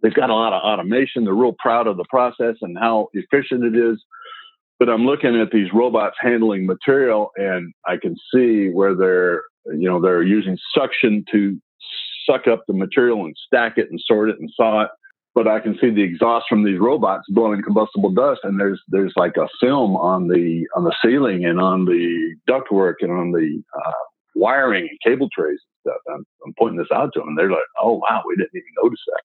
they've 0.06 0.14
got 0.14 0.30
a 0.30 0.36
lot 0.36 0.54
of 0.54 0.62
automation. 0.62 1.24
They're 1.24 1.34
real 1.34 1.56
proud 1.58 1.88
of 1.88 1.98
the 1.98 2.06
process 2.10 2.56
and 2.62 2.78
how 2.78 3.10
efficient 3.14 3.64
it 3.64 3.76
is. 3.76 4.04
But 4.78 4.90
I'm 4.90 5.06
looking 5.06 5.40
at 5.40 5.52
these 5.52 5.70
robots 5.74 6.18
handling 6.20 6.68
material, 6.68 7.32
and 7.38 7.74
I 7.88 7.98
can 7.98 8.16
see 8.34 8.70
where 8.70 8.94
they're 8.94 9.42
you 9.68 9.90
know 9.90 10.00
they're 10.00 10.22
using 10.22 10.58
suction 10.78 11.26
to 11.32 11.60
suck 12.30 12.48
up 12.48 12.64
the 12.68 12.74
material 12.74 13.26
and 13.26 13.36
stack 13.48 13.78
it 13.78 13.90
and 13.90 14.00
sort 14.06 14.30
it 14.30 14.40
and 14.40 14.52
saw 14.54 14.84
it. 14.84 14.90
But 15.34 15.48
I 15.48 15.60
can 15.60 15.78
see 15.82 15.90
the 15.90 16.04
exhaust 16.04 16.46
from 16.48 16.64
these 16.64 16.80
robots 16.80 17.24
blowing 17.30 17.64
combustible 17.64 18.12
dust, 18.12 18.42
and 18.44 18.60
there's 18.60 18.82
there's 18.90 19.14
like 19.16 19.38
a 19.38 19.48
film 19.62 19.96
on 19.96 20.28
the 20.28 20.68
on 20.76 20.84
the 20.84 20.96
ceiling 21.04 21.46
and 21.46 21.60
on 21.60 21.86
the 21.86 22.36
ductwork 22.50 22.96
and 23.00 23.12
on 23.12 23.32
the 23.32 23.64
uh, 23.80 23.92
wiring 24.36 24.90
and 24.90 25.00
cable 25.04 25.30
trays 25.34 25.60
and 25.86 25.94
stuff. 25.94 26.02
I'm, 26.14 26.26
I'm 26.46 26.54
pointing 26.60 26.80
this 26.80 26.92
out 26.94 27.12
to 27.14 27.20
them, 27.20 27.30
and 27.30 27.38
they're 27.38 27.50
like, 27.50 27.64
"Oh 27.82 28.02
wow, 28.04 28.24
we 28.28 28.36
didn't 28.36 28.52
even 28.54 28.84
notice 28.84 29.02
that." 29.08 29.22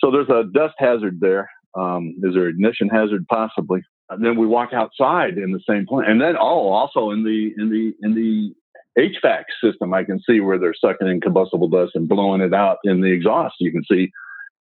So 0.00 0.10
there's 0.10 0.28
a 0.28 0.44
dust 0.52 0.74
hazard 0.78 1.20
there. 1.20 1.50
Um, 1.74 2.14
is 2.22 2.34
there 2.34 2.48
ignition 2.48 2.88
hazard 2.88 3.26
possibly? 3.28 3.82
And 4.10 4.24
then 4.24 4.38
we 4.38 4.46
walk 4.46 4.72
outside 4.72 5.38
in 5.38 5.52
the 5.52 5.60
same 5.68 5.86
plant, 5.86 6.10
and 6.10 6.20
then 6.20 6.36
oh, 6.38 6.68
also 6.68 7.10
in 7.10 7.24
the 7.24 7.52
in 7.56 7.70
the 7.70 7.94
in 8.02 8.14
the 8.14 8.54
HVAC 8.98 9.44
system, 9.62 9.92
I 9.92 10.04
can 10.04 10.20
see 10.20 10.40
where 10.40 10.58
they're 10.58 10.74
sucking 10.74 11.08
in 11.08 11.20
combustible 11.20 11.68
dust 11.68 11.92
and 11.94 12.08
blowing 12.08 12.40
it 12.40 12.54
out 12.54 12.78
in 12.84 13.00
the 13.00 13.10
exhaust. 13.10 13.56
You 13.60 13.72
can 13.72 13.82
see 13.90 14.10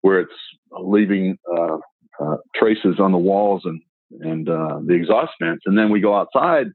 where 0.01 0.21
it's 0.21 0.33
leaving 0.71 1.37
uh, 1.55 1.77
uh, 2.19 2.37
traces 2.55 2.99
on 2.99 3.11
the 3.11 3.17
walls 3.17 3.63
and 3.65 3.81
and 4.21 4.49
uh, 4.49 4.79
the 4.85 4.93
exhaust 4.93 5.33
vents. 5.41 5.63
And 5.65 5.77
then 5.77 5.89
we 5.91 5.99
go 5.99 6.15
outside, 6.15 6.67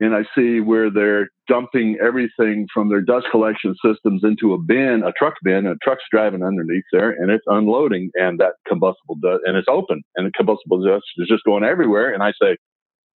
and 0.00 0.14
I 0.14 0.24
see 0.34 0.60
where 0.60 0.90
they're 0.90 1.28
dumping 1.48 1.98
everything 2.02 2.66
from 2.72 2.88
their 2.88 3.00
dust 3.00 3.26
collection 3.30 3.74
systems 3.84 4.22
into 4.24 4.54
a 4.54 4.58
bin, 4.58 5.02
a 5.04 5.12
truck 5.12 5.34
bin. 5.42 5.66
and 5.66 5.68
A 5.68 5.76
truck's 5.82 6.04
driving 6.10 6.42
underneath 6.42 6.84
there, 6.92 7.10
and 7.10 7.30
it's 7.30 7.44
unloading, 7.46 8.10
and 8.14 8.38
that 8.40 8.54
combustible 8.66 9.16
dust, 9.22 9.42
and 9.46 9.56
it's 9.56 9.68
open, 9.68 10.02
and 10.16 10.26
the 10.26 10.32
combustible 10.32 10.82
dust 10.84 11.04
is 11.18 11.28
just 11.28 11.44
going 11.44 11.64
everywhere. 11.64 12.12
And 12.12 12.22
I 12.22 12.32
say, 12.40 12.56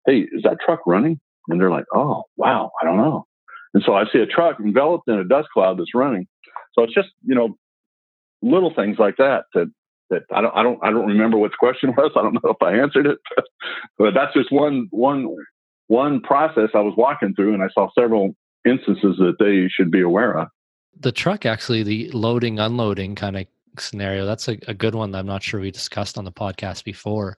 "Hey, 0.05 0.19
is 0.31 0.43
that 0.43 0.57
truck 0.65 0.81
running?" 0.85 1.19
And 1.49 1.59
they're 1.61 1.71
like, 1.71 1.85
"Oh, 1.93 2.23
wow, 2.37 2.71
I 2.81 2.85
don't 2.85 2.97
know." 2.97 3.25
And 3.73 3.83
so 3.85 3.95
I 3.95 4.05
see 4.11 4.19
a 4.19 4.25
truck 4.25 4.59
enveloped 4.59 5.07
in 5.07 5.15
a 5.15 5.23
dust 5.23 5.49
cloud 5.53 5.79
that's 5.79 5.95
running. 5.95 6.27
So 6.73 6.83
it's 6.83 6.93
just 6.93 7.09
you 7.25 7.35
know 7.35 7.57
little 8.41 8.73
things 8.75 8.97
like 8.99 9.17
that 9.17 9.45
that 9.53 9.67
that 10.09 10.23
I 10.33 10.41
don't 10.41 10.55
I 10.55 10.63
don't 10.63 10.79
I 10.83 10.91
don't 10.91 11.07
remember 11.07 11.37
what 11.37 11.51
the 11.51 11.57
question 11.59 11.93
was. 11.97 12.11
I 12.15 12.21
don't 12.21 12.35
know 12.43 12.51
if 12.51 12.61
I 12.61 12.73
answered 12.77 13.07
it, 13.07 13.19
but 13.97 14.13
that's 14.13 14.33
just 14.33 14.51
one 14.51 14.87
one 14.91 15.35
one 15.87 16.21
process 16.21 16.69
I 16.73 16.79
was 16.79 16.93
walking 16.97 17.33
through, 17.35 17.53
and 17.53 17.63
I 17.63 17.69
saw 17.73 17.89
several 17.97 18.35
instances 18.65 19.17
that 19.17 19.35
they 19.39 19.67
should 19.69 19.91
be 19.91 20.01
aware 20.01 20.37
of. 20.37 20.47
The 20.99 21.11
truck, 21.11 21.45
actually, 21.45 21.83
the 21.83 22.11
loading 22.11 22.59
unloading 22.59 23.15
kind 23.15 23.37
of 23.37 23.45
scenario. 23.79 24.25
That's 24.25 24.47
a, 24.47 24.57
a 24.67 24.73
good 24.73 24.95
one 24.95 25.11
that 25.11 25.19
I'm 25.19 25.25
not 25.25 25.43
sure 25.43 25.59
we 25.59 25.71
discussed 25.71 26.17
on 26.17 26.25
the 26.25 26.31
podcast 26.31 26.83
before. 26.83 27.37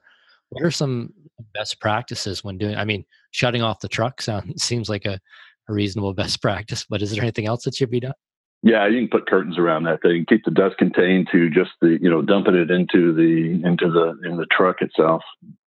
What 0.50 0.64
are 0.64 0.70
some 0.70 1.12
best 1.54 1.80
practices 1.80 2.44
when 2.44 2.58
doing? 2.58 2.76
I 2.76 2.84
mean, 2.84 3.04
shutting 3.30 3.62
off 3.62 3.80
the 3.80 3.88
truck 3.88 4.22
sounds 4.22 4.62
seems 4.62 4.88
like 4.88 5.04
a, 5.04 5.18
a 5.68 5.72
reasonable 5.72 6.14
best 6.14 6.40
practice, 6.40 6.84
but 6.88 7.02
is 7.02 7.12
there 7.12 7.22
anything 7.22 7.46
else 7.46 7.64
that 7.64 7.74
should 7.74 7.90
be 7.90 8.00
done? 8.00 8.14
Yeah, 8.62 8.86
you 8.88 9.00
can 9.00 9.08
put 9.08 9.28
curtains 9.28 9.58
around 9.58 9.84
that 9.84 10.02
thing. 10.02 10.24
Keep 10.28 10.44
the 10.44 10.50
dust 10.50 10.78
contained 10.78 11.28
to 11.30 11.50
just 11.50 11.70
the 11.80 11.98
you 12.00 12.10
know 12.10 12.22
dumping 12.22 12.54
it 12.54 12.70
into 12.70 13.12
the 13.14 13.66
into 13.66 13.90
the 13.90 14.28
in 14.28 14.38
the 14.38 14.46
truck 14.50 14.80
itself. 14.80 15.22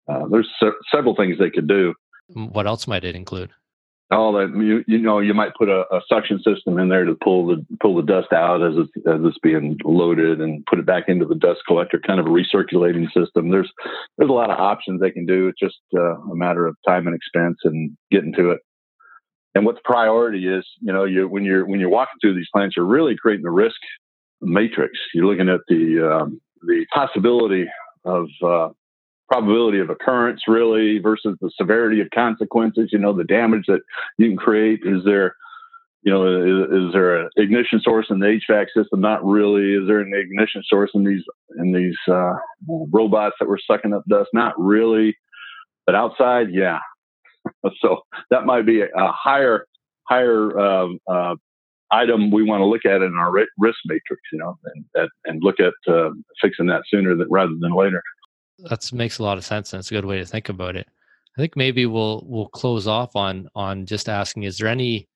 Uh, 0.08 0.26
there's 0.30 0.50
se- 0.62 0.78
several 0.94 1.16
things 1.16 1.38
they 1.38 1.50
could 1.50 1.68
do. 1.68 1.94
What 2.34 2.68
else 2.68 2.88
might 2.88 3.04
it 3.04 3.16
include? 3.16 3.52
Oh, 4.10 4.32
that 4.34 4.56
you 4.56 4.86
you 4.88 5.00
know 5.00 5.20
you 5.20 5.34
might 5.34 5.54
put 5.56 5.68
a, 5.68 5.82
a 5.94 6.00
suction 6.08 6.42
system 6.42 6.80
in 6.80 6.88
there 6.88 7.04
to 7.04 7.16
pull 7.22 7.48
the 7.48 7.66
pull 7.82 7.96
the 7.96 8.04
dust 8.04 8.32
out 8.32 8.64
as 8.64 8.74
it's 8.78 8.92
as 9.06 9.20
it's 9.26 9.38
being 9.40 9.78
loaded 9.84 10.40
and 10.40 10.66
put 10.66 10.80
it 10.80 10.86
back 10.86 11.06
into 11.08 11.26
the 11.26 11.36
dust 11.36 11.60
collector, 11.68 12.00
kind 12.00 12.20
of 12.20 12.26
a 12.26 12.30
recirculating 12.30 13.08
system. 13.14 13.50
There's 13.50 13.72
there's 14.18 14.30
a 14.30 14.34
lot 14.34 14.50
of 14.50 14.60
options 14.60 15.02
they 15.02 15.12
can 15.12 15.26
do. 15.26 15.50
It's 15.50 15.60
just 15.60 15.80
uh, 15.94 16.22
a 16.22 16.36
matter 16.36 16.66
of 16.66 16.78
time 16.88 17.06
and 17.08 17.16
expense 17.16 17.58
and 17.66 17.98
getting 18.10 18.34
to 18.34 18.52
it 18.52 18.62
and 19.58 19.66
what 19.66 19.76
the 19.76 19.82
priority 19.84 20.48
is, 20.48 20.64
you 20.82 20.94
know, 20.94 21.04
you 21.04 21.28
when 21.28 21.44
you're 21.44 21.66
when 21.66 21.80
you're 21.80 21.90
walking 21.90 22.14
through 22.22 22.36
these 22.36 22.48
plants, 22.54 22.76
you're 22.78 22.86
really 22.86 23.16
creating 23.18 23.44
the 23.44 23.50
risk 23.50 23.76
matrix. 24.40 24.94
You're 25.16 25.26
looking 25.26 25.50
at 25.50 25.62
the 25.68 26.08
um, 26.08 26.40
the 26.62 26.86
possibility 26.94 27.66
of 28.06 28.28
uh, 28.46 28.70
probability 29.30 29.80
of 29.80 29.90
occurrence, 29.90 30.42
really, 30.48 31.00
versus 31.00 31.38
the 31.42 31.52
severity 31.58 32.02
of 32.02 32.10
consequences. 32.14 32.90
You 32.92 33.00
know, 33.00 33.14
the 33.14 33.24
damage 33.24 33.66
that 33.68 33.82
you 34.18 34.28
can 34.28 34.38
create. 34.38 34.82
Is 34.84 35.04
there, 35.06 35.36
you 36.04 36.12
know, 36.12 36.26
is, 36.26 36.88
is 36.88 36.94
there 36.94 37.18
an 37.18 37.30
ignition 37.38 37.80
source 37.82 38.08
in 38.10 38.20
the 38.20 38.40
HVAC 38.50 38.68
system? 38.76 39.02
Not 39.02 39.26
really. 39.26 39.74
Is 39.74 39.88
there 39.88 40.00
an 40.00 40.14
ignition 40.14 40.64
source 40.68 40.92
in 40.94 41.04
these 41.04 41.24
in 41.58 41.72
these 41.74 41.98
uh, 42.08 42.34
robots 42.68 43.36
that 43.40 43.48
were 43.48 43.60
sucking 43.70 43.94
up 43.94 44.04
dust? 44.10 44.30
Not 44.34 44.54
really. 44.58 45.16
But 45.86 45.96
outside, 45.96 46.48
yeah, 46.52 46.80
so 47.82 48.02
that 48.30 48.46
might 48.46 48.66
be 48.66 48.82
a 48.82 48.88
higher 48.96 49.68
higher 50.04 50.58
um, 50.60 51.00
uh, 51.08 51.36
item 51.92 52.32
we 52.32 52.44
want 52.44 52.62
to 52.62 52.66
look 52.66 52.86
at 52.86 53.02
in 53.02 53.16
our 53.18 53.32
risk 53.32 53.80
matrix, 53.86 54.22
you 54.32 54.40
know, 54.40 54.58
and 54.96 55.10
and 55.26 55.44
look 55.44 55.60
at 55.60 55.74
uh, 55.92 56.10
fixing 56.42 56.68
that 56.68 56.84
sooner 56.88 57.16
than, 57.16 57.28
rather 57.30 57.54
than 57.60 57.74
later. 57.74 58.02
That 58.60 58.92
makes 58.94 59.20
a 59.20 59.24
lot 59.24 59.38
of 59.38 59.46
sense, 59.46 59.74
and 59.74 59.80
it's 59.80 59.92
a 59.92 59.94
good 59.94 60.06
way 60.06 60.18
to 60.18 60.26
think 60.26 60.50
about 60.50 60.76
it. 60.76 60.88
I 61.38 61.42
think 61.42 61.56
maybe 61.56 61.86
we'll 61.86 62.24
we'll 62.26 62.50
close 62.50 62.88
off 62.88 63.16
on 63.16 63.48
on 63.56 63.86
just 63.86 64.10
asking: 64.10 64.44
Is 64.44 64.58
there 64.58 64.68
any 64.68 65.08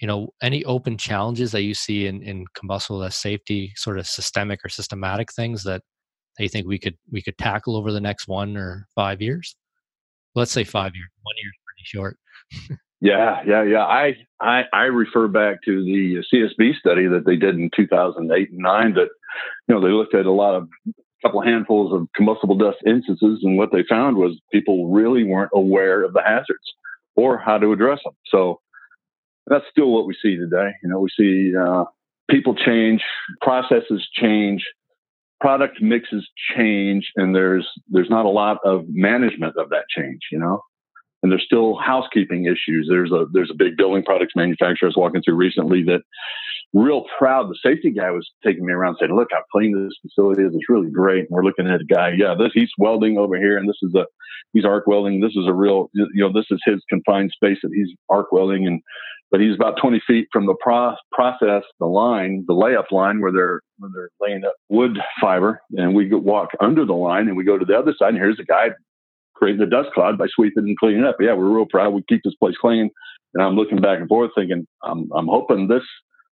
you 0.00 0.06
know 0.06 0.28
any 0.42 0.64
open 0.64 0.96
challenges 0.96 1.52
that 1.52 1.62
you 1.62 1.74
see 1.74 2.06
in 2.06 2.22
in 2.22 2.44
combustible 2.54 3.08
safety, 3.10 3.72
sort 3.76 3.98
of 3.98 4.06
systemic 4.06 4.60
or 4.64 4.68
systematic 4.68 5.32
things 5.32 5.64
that 5.64 5.82
that 6.36 6.42
you 6.44 6.48
think 6.48 6.66
we 6.66 6.78
could 6.78 6.96
we 7.10 7.22
could 7.22 7.36
tackle 7.38 7.76
over 7.76 7.92
the 7.92 8.00
next 8.00 8.28
one 8.28 8.56
or 8.56 8.86
five 8.94 9.20
years? 9.20 9.56
let's 10.34 10.52
say 10.52 10.64
five 10.64 10.92
years. 10.94 11.08
One 11.22 11.34
year 11.42 11.50
is 11.50 11.58
pretty 11.66 11.84
short. 11.84 12.18
yeah, 13.00 13.42
yeah, 13.46 13.62
yeah. 13.62 13.84
I, 13.84 14.16
I 14.40 14.64
I 14.72 14.82
refer 14.84 15.28
back 15.28 15.62
to 15.64 15.84
the 15.84 16.18
uh, 16.18 16.22
CSB 16.34 16.78
study 16.78 17.06
that 17.08 17.24
they 17.26 17.36
did 17.36 17.56
in 17.56 17.70
2008 17.74 18.50
and 18.50 18.58
nine. 18.58 18.94
That 18.94 19.08
you 19.68 19.74
know 19.74 19.80
they 19.80 19.92
looked 19.92 20.14
at 20.14 20.26
a 20.26 20.32
lot 20.32 20.54
of 20.54 20.68
couple 21.22 21.42
handfuls 21.42 21.92
of 21.92 22.08
combustible 22.14 22.56
dust 22.56 22.78
instances, 22.86 23.40
and 23.42 23.56
what 23.56 23.70
they 23.72 23.84
found 23.88 24.16
was 24.16 24.40
people 24.52 24.90
really 24.90 25.24
weren't 25.24 25.50
aware 25.54 26.02
of 26.02 26.12
the 26.12 26.22
hazards 26.22 26.72
or 27.16 27.38
how 27.38 27.58
to 27.58 27.72
address 27.72 28.00
them. 28.04 28.14
So 28.26 28.60
that's 29.46 29.64
still 29.70 29.90
what 29.90 30.06
we 30.06 30.16
see 30.20 30.36
today. 30.36 30.70
You 30.82 30.88
know, 30.88 31.00
we 31.00 31.08
see 31.16 31.56
uh, 31.56 31.84
people 32.30 32.54
change, 32.54 33.02
processes 33.40 34.06
change, 34.14 34.64
product 35.42 35.82
mixes 35.82 36.26
change 36.56 37.10
and 37.16 37.34
there's 37.34 37.68
there's 37.88 38.08
not 38.08 38.24
a 38.24 38.30
lot 38.30 38.58
of 38.64 38.84
management 38.88 39.56
of 39.56 39.68
that 39.70 39.82
change 39.94 40.20
you 40.30 40.38
know 40.38 40.62
and 41.20 41.32
there's 41.32 41.42
still 41.44 41.76
housekeeping 41.76 42.44
issues 42.44 42.86
there's 42.88 43.10
a 43.10 43.26
there's 43.32 43.50
a 43.50 43.54
big 43.54 43.76
building 43.76 44.04
products 44.04 44.34
manufacturer 44.36 44.86
i 44.86 44.90
was 44.90 44.96
walking 44.96 45.20
through 45.20 45.34
recently 45.34 45.82
that 45.82 46.00
real 46.74 47.04
proud 47.18 47.48
the 47.48 47.58
safety 47.64 47.90
guy 47.90 48.10
was 48.10 48.28
taking 48.44 48.64
me 48.64 48.72
around 48.72 48.96
saying 48.98 49.14
look 49.14 49.28
i've 49.36 49.42
cleaned 49.52 49.74
this 49.74 49.96
facility 50.02 50.42
is. 50.42 50.54
it's 50.54 50.68
really 50.68 50.90
great 50.90 51.20
and 51.20 51.28
we're 51.30 51.44
looking 51.44 51.66
at 51.66 51.80
a 51.80 51.84
guy 51.84 52.12
yeah 52.16 52.34
this 52.38 52.50
he's 52.54 52.70
welding 52.78 53.18
over 53.18 53.36
here 53.36 53.58
and 53.58 53.68
this 53.68 53.76
is 53.82 53.94
a 53.94 54.04
he's 54.52 54.64
arc 54.64 54.86
welding 54.86 55.20
this 55.20 55.36
is 55.36 55.46
a 55.46 55.52
real 55.52 55.90
you 55.94 56.08
know 56.14 56.32
this 56.32 56.46
is 56.50 56.60
his 56.64 56.80
confined 56.88 57.30
space 57.34 57.58
that 57.62 57.70
he's 57.74 57.88
arc 58.08 58.32
welding 58.32 58.66
and 58.66 58.80
but 59.32 59.40
he's 59.40 59.54
about 59.54 59.78
20 59.80 60.00
feet 60.06 60.28
from 60.30 60.44
the 60.44 60.54
pro- 60.60 60.94
process, 61.10 61.62
the 61.80 61.86
line, 61.86 62.44
the 62.46 62.52
layup 62.52 62.92
line 62.92 63.18
where 63.20 63.32
they're 63.32 63.62
where 63.78 63.90
they're 63.92 64.10
laying 64.20 64.44
up 64.44 64.52
wood 64.68 64.98
fiber, 65.22 65.58
and 65.72 65.94
we 65.94 66.12
walk 66.12 66.50
under 66.60 66.84
the 66.84 66.92
line 66.92 67.28
and 67.28 67.36
we 67.36 67.42
go 67.42 67.56
to 67.56 67.64
the 67.64 67.74
other 67.74 67.94
side. 67.98 68.10
And 68.10 68.18
here's 68.18 68.38
a 68.38 68.44
guy 68.44 68.68
creating 69.34 69.62
a 69.62 69.66
dust 69.66 69.88
cloud 69.94 70.18
by 70.18 70.26
sweeping 70.34 70.64
and 70.64 70.78
cleaning 70.78 71.04
up. 71.04 71.16
Yeah, 71.18 71.32
we're 71.32 71.48
real 71.48 71.64
proud. 71.64 71.94
We 71.94 72.04
keep 72.10 72.20
this 72.22 72.34
place 72.34 72.56
clean. 72.60 72.90
And 73.32 73.42
I'm 73.42 73.56
looking 73.56 73.80
back 73.80 74.00
and 74.00 74.08
forth, 74.08 74.32
thinking, 74.34 74.66
I'm 74.84 75.08
I'm 75.16 75.28
hoping 75.28 75.66
this 75.66 75.82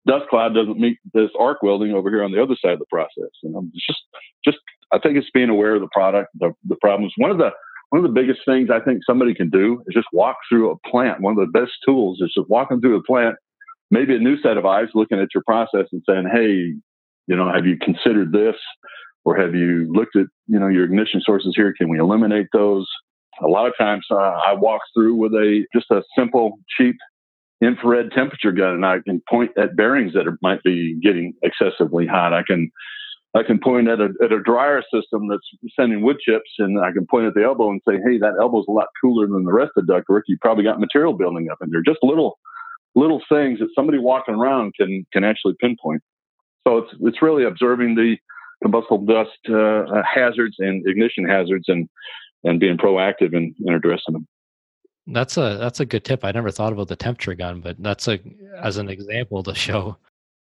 dust 0.07 0.27
cloud 0.29 0.53
doesn't 0.53 0.79
meet 0.79 0.97
this 1.13 1.29
arc 1.39 1.61
welding 1.63 1.93
over 1.93 2.09
here 2.09 2.23
on 2.23 2.31
the 2.31 2.41
other 2.41 2.55
side 2.61 2.73
of 2.73 2.79
the 2.79 2.85
process. 2.85 3.31
And 3.43 3.55
I'm 3.55 3.71
just 3.73 4.01
just 4.43 4.57
I 4.93 4.99
think 4.99 5.17
it's 5.17 5.29
being 5.33 5.49
aware 5.49 5.75
of 5.75 5.81
the 5.81 5.89
product, 5.91 6.29
the 6.35 6.51
the 6.67 6.77
problems. 6.81 7.13
One 7.17 7.31
of 7.31 7.37
the 7.37 7.51
one 7.89 8.03
of 8.03 8.13
the 8.13 8.19
biggest 8.19 8.41
things 8.45 8.69
I 8.69 8.79
think 8.79 9.01
somebody 9.05 9.33
can 9.33 9.49
do 9.49 9.81
is 9.87 9.93
just 9.93 10.07
walk 10.11 10.37
through 10.49 10.71
a 10.71 10.89
plant. 10.89 11.21
One 11.21 11.37
of 11.37 11.39
the 11.39 11.59
best 11.59 11.73
tools 11.85 12.19
is 12.21 12.33
just 12.35 12.49
walking 12.49 12.81
through 12.81 12.97
a 12.97 13.03
plant, 13.03 13.35
maybe 13.91 14.15
a 14.15 14.19
new 14.19 14.39
set 14.41 14.57
of 14.57 14.65
eyes 14.65 14.87
looking 14.93 15.19
at 15.19 15.29
your 15.33 15.43
process 15.43 15.87
and 15.91 16.01
saying, 16.07 16.29
hey, 16.31 16.73
you 17.27 17.35
know, 17.35 17.51
have 17.51 17.65
you 17.65 17.77
considered 17.77 18.31
this? 18.31 18.55
Or 19.23 19.35
have 19.37 19.55
you 19.55 19.91
looked 19.91 20.15
at, 20.15 20.27
you 20.47 20.59
know, 20.59 20.67
your 20.67 20.83
ignition 20.83 21.21
sources 21.21 21.53
here? 21.55 21.73
Can 21.75 21.89
we 21.89 21.99
eliminate 21.99 22.47
those? 22.53 22.87
A 23.41 23.47
lot 23.47 23.65
of 23.65 23.73
times 23.77 24.05
uh, 24.11 24.15
I 24.15 24.53
walk 24.53 24.81
through 24.93 25.15
with 25.15 25.33
a 25.33 25.65
just 25.73 25.89
a 25.91 26.03
simple, 26.17 26.59
cheap 26.77 26.95
infrared 27.61 28.11
temperature 28.11 28.51
gun 28.51 28.75
and 28.75 28.85
I 28.85 28.99
can 28.99 29.21
point 29.29 29.51
at 29.57 29.75
bearings 29.75 30.13
that 30.13 30.27
are, 30.27 30.37
might 30.41 30.61
be 30.63 30.99
getting 31.01 31.33
excessively 31.43 32.05
hot. 32.05 32.33
I 32.33 32.43
can 32.43 32.71
I 33.35 33.43
can 33.43 33.59
point 33.59 33.89
at 33.89 33.99
a, 33.99 34.09
at 34.23 34.31
a 34.31 34.41
dryer 34.41 34.81
system 34.93 35.27
that's 35.27 35.47
sending 35.77 36.01
wood 36.01 36.17
chips, 36.25 36.49
and 36.57 36.79
I 36.79 36.93
can 36.93 37.05
point 37.05 37.25
at 37.25 37.33
the 37.33 37.43
elbow 37.43 37.69
and 37.69 37.81
say, 37.87 37.95
"Hey, 38.05 38.17
that 38.19 38.37
elbow's 38.39 38.65
a 38.69 38.71
lot 38.71 38.87
cooler 39.01 39.27
than 39.27 39.43
the 39.43 39.51
rest 39.51 39.71
of 39.75 39.85
the 39.85 39.93
ductwork. 39.93 40.21
You 40.27 40.37
probably 40.39 40.63
got 40.63 40.79
material 40.79 41.13
building 41.13 41.49
up 41.51 41.57
in 41.61 41.69
there." 41.69 41.81
Just 41.85 41.99
little 42.01 42.39
little 42.95 43.21
things 43.27 43.59
that 43.59 43.67
somebody 43.75 43.97
walking 43.97 44.35
around 44.35 44.73
can 44.79 45.05
can 45.11 45.25
actually 45.25 45.55
pinpoint. 45.59 46.01
So 46.65 46.77
it's 46.77 46.93
it's 47.01 47.21
really 47.21 47.43
observing 47.43 47.95
the 47.95 48.15
combustible 48.63 49.05
dust 49.05 49.37
uh, 49.49 50.01
hazards 50.03 50.55
and 50.59 50.87
ignition 50.87 51.27
hazards, 51.27 51.65
and 51.67 51.89
and 52.45 52.59
being 52.59 52.77
proactive 52.77 53.33
in, 53.33 53.53
in 53.65 53.73
addressing 53.73 54.13
them. 54.13 54.27
That's 55.07 55.37
a 55.37 55.57
that's 55.59 55.79
a 55.79 55.85
good 55.85 56.03
tip. 56.03 56.25
I 56.25 56.31
never 56.31 56.51
thought 56.51 56.73
about 56.73 56.87
the 56.87 56.95
temperature 56.95 57.35
gun, 57.35 57.61
but 57.61 57.75
that's 57.79 58.07
a 58.07 58.19
as 58.57 58.77
an 58.77 58.89
example 58.89 59.43
to 59.43 59.53
show 59.53 59.97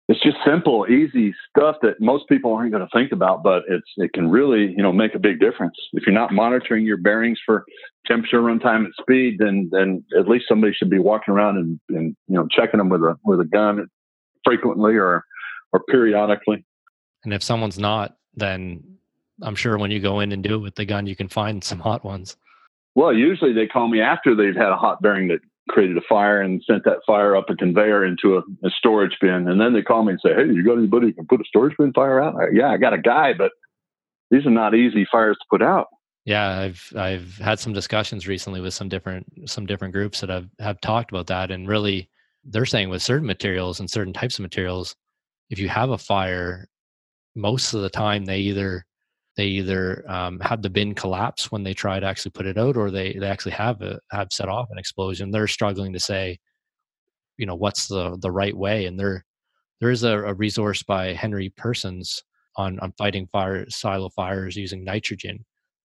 it's 0.08 0.22
just 0.22 0.36
simple, 0.44 0.86
easy 0.88 1.34
stuff 1.48 1.76
that 1.80 1.98
most 1.98 2.28
people 2.28 2.52
aren't 2.52 2.72
going 2.72 2.86
to 2.86 2.98
think 2.98 3.10
about, 3.10 3.42
but 3.42 3.62
it's 3.68 3.88
it 3.96 4.12
can 4.12 4.30
really 4.30 4.70
you 4.70 4.82
know 4.82 4.92
make 4.92 5.14
a 5.14 5.18
big 5.18 5.40
difference. 5.40 5.74
If 5.92 6.06
you're 6.06 6.14
not 6.14 6.32
monitoring 6.32 6.84
your 6.84 6.98
bearings 6.98 7.38
for 7.44 7.64
temperature, 8.06 8.42
runtime, 8.42 8.84
and 8.84 8.94
speed, 9.00 9.36
then 9.38 9.70
then 9.72 10.04
at 10.18 10.28
least 10.28 10.44
somebody 10.46 10.74
should 10.74 10.90
be 10.90 10.98
walking 10.98 11.32
around 11.32 11.56
and, 11.56 11.80
and 11.88 12.16
you 12.28 12.34
know 12.34 12.46
checking 12.50 12.78
them 12.78 12.90
with 12.90 13.00
a 13.00 13.16
with 13.24 13.40
a 13.40 13.46
gun 13.46 13.86
frequently 14.44 14.94
or 14.96 15.24
or 15.72 15.80
periodically. 15.88 16.66
And 17.24 17.32
if 17.32 17.42
someone's 17.42 17.78
not, 17.78 18.16
then 18.34 18.84
I'm 19.40 19.54
sure 19.54 19.78
when 19.78 19.90
you 19.90 20.00
go 20.00 20.20
in 20.20 20.32
and 20.32 20.42
do 20.42 20.56
it 20.56 20.58
with 20.58 20.74
the 20.74 20.84
gun, 20.84 21.06
you 21.06 21.16
can 21.16 21.28
find 21.28 21.64
some 21.64 21.78
hot 21.78 22.04
ones. 22.04 22.36
Well, 22.94 23.12
usually 23.12 23.52
they 23.52 23.66
call 23.66 23.88
me 23.88 24.00
after 24.00 24.34
they've 24.34 24.54
had 24.54 24.70
a 24.70 24.76
hot 24.76 25.02
bearing 25.02 25.28
that 25.28 25.40
created 25.68 25.96
a 25.96 26.02
fire 26.08 26.40
and 26.40 26.62
sent 26.68 26.84
that 26.84 26.98
fire 27.06 27.34
up 27.34 27.48
a 27.48 27.56
conveyor 27.56 28.04
into 28.04 28.36
a, 28.36 28.66
a, 28.66 28.70
storage 28.70 29.16
bin. 29.20 29.48
And 29.48 29.60
then 29.60 29.72
they 29.72 29.82
call 29.82 30.04
me 30.04 30.12
and 30.12 30.20
say, 30.20 30.34
Hey, 30.34 30.46
you 30.46 30.62
got 30.62 30.78
anybody 30.78 31.06
who 31.06 31.12
can 31.14 31.26
put 31.26 31.40
a 31.40 31.44
storage 31.44 31.76
bin 31.78 31.92
fire 31.92 32.22
out? 32.22 32.36
I, 32.36 32.48
yeah, 32.52 32.70
I 32.70 32.76
got 32.76 32.92
a 32.92 32.98
guy, 32.98 33.32
but 33.32 33.52
these 34.30 34.46
are 34.46 34.50
not 34.50 34.74
easy 34.74 35.06
fires 35.10 35.38
to 35.38 35.46
put 35.50 35.62
out. 35.62 35.88
Yeah, 36.24 36.58
I've 36.58 36.92
I've 36.96 37.36
had 37.36 37.58
some 37.58 37.74
discussions 37.74 38.26
recently 38.26 38.60
with 38.60 38.72
some 38.72 38.88
different 38.88 39.26
some 39.48 39.66
different 39.66 39.92
groups 39.92 40.20
that 40.20 40.30
have 40.30 40.48
have 40.58 40.80
talked 40.80 41.10
about 41.10 41.26
that, 41.26 41.50
and 41.50 41.68
really 41.68 42.08
they're 42.44 42.64
saying 42.64 42.88
with 42.88 43.02
certain 43.02 43.26
materials 43.26 43.78
and 43.78 43.90
certain 43.90 44.12
types 44.12 44.38
of 44.38 44.42
materials, 44.42 44.96
if 45.50 45.58
you 45.58 45.68
have 45.68 45.90
a 45.90 45.98
fire, 45.98 46.68
most 47.34 47.74
of 47.74 47.82
the 47.82 47.90
time 47.90 48.24
they 48.24 48.38
either 48.38 48.86
they 49.36 49.46
either 49.46 50.04
um, 50.08 50.38
have 50.40 50.62
the 50.62 50.70
bin 50.70 50.94
collapse 50.94 51.50
when 51.50 51.64
they 51.64 51.74
try 51.74 51.98
to 51.98 52.06
actually 52.06 52.30
put 52.32 52.46
it 52.46 52.58
out, 52.58 52.76
or 52.76 52.90
they 52.90 53.14
they 53.14 53.26
actually 53.26 53.52
have 53.52 53.82
a, 53.82 54.00
have 54.10 54.32
set 54.32 54.48
off 54.48 54.68
an 54.70 54.78
explosion. 54.78 55.30
They're 55.30 55.48
struggling 55.48 55.92
to 55.92 56.00
say, 56.00 56.38
you 57.36 57.46
know, 57.46 57.56
what's 57.56 57.88
the 57.88 58.16
the 58.20 58.30
right 58.30 58.56
way, 58.56 58.86
and 58.86 58.98
there 58.98 59.24
there 59.80 59.90
is 59.90 60.04
a, 60.04 60.18
a 60.18 60.34
resource 60.34 60.82
by 60.82 61.12
Henry 61.14 61.50
Persson 61.56 62.02
on 62.56 62.78
on 62.80 62.92
fighting 62.98 63.26
fire 63.26 63.68
silo 63.70 64.08
fires 64.10 64.56
using 64.56 64.84
nitrogen 64.84 65.44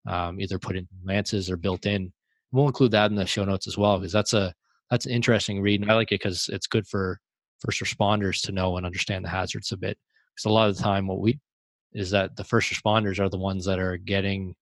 um, 0.08 0.40
either 0.40 0.58
put 0.58 0.76
in 0.76 0.88
lances 1.04 1.50
or 1.50 1.56
built 1.56 1.87
in. 1.87 2.12
We'll 2.52 2.66
include 2.66 2.92
that 2.92 3.11
in 3.11 3.16
the 3.16 3.26
show 3.26 3.44
notes 3.44 3.66
as 3.66 3.76
well 3.76 3.98
because 3.98 4.12
that's 4.12 4.32
a 4.32 4.54
that's 4.90 5.04
an 5.04 5.12
interesting 5.12 5.61
read, 5.61 5.82
and 5.82 5.90
I 5.90 5.94
like 5.94 6.12
it 6.12 6.20
because 6.20 6.48
it's 6.50 6.66
good 6.66 6.87
for 6.87 7.20
first 7.61 7.80
responders 7.80 8.40
to 8.42 8.52
know 8.52 8.76
and 8.76 8.87
understand 8.87 9.24
the 9.24 9.28
hazards 9.28 9.70
a 9.72 9.76
bit. 9.76 9.98
Because 10.34 10.46
a 10.46 10.52
lot 10.52 10.70
of 10.70 10.76
the 10.76 10.82
time, 10.82 11.06
what 11.06 11.20
we 11.20 11.38
is 11.92 12.11
that 12.11 12.37
the 12.37 12.44
first 12.44 12.72
responders 12.72 13.18
are 13.18 13.29
the 13.29 13.38
ones 13.38 13.64
that 13.64 13.79
are 13.79 13.96
getting, 13.96 14.55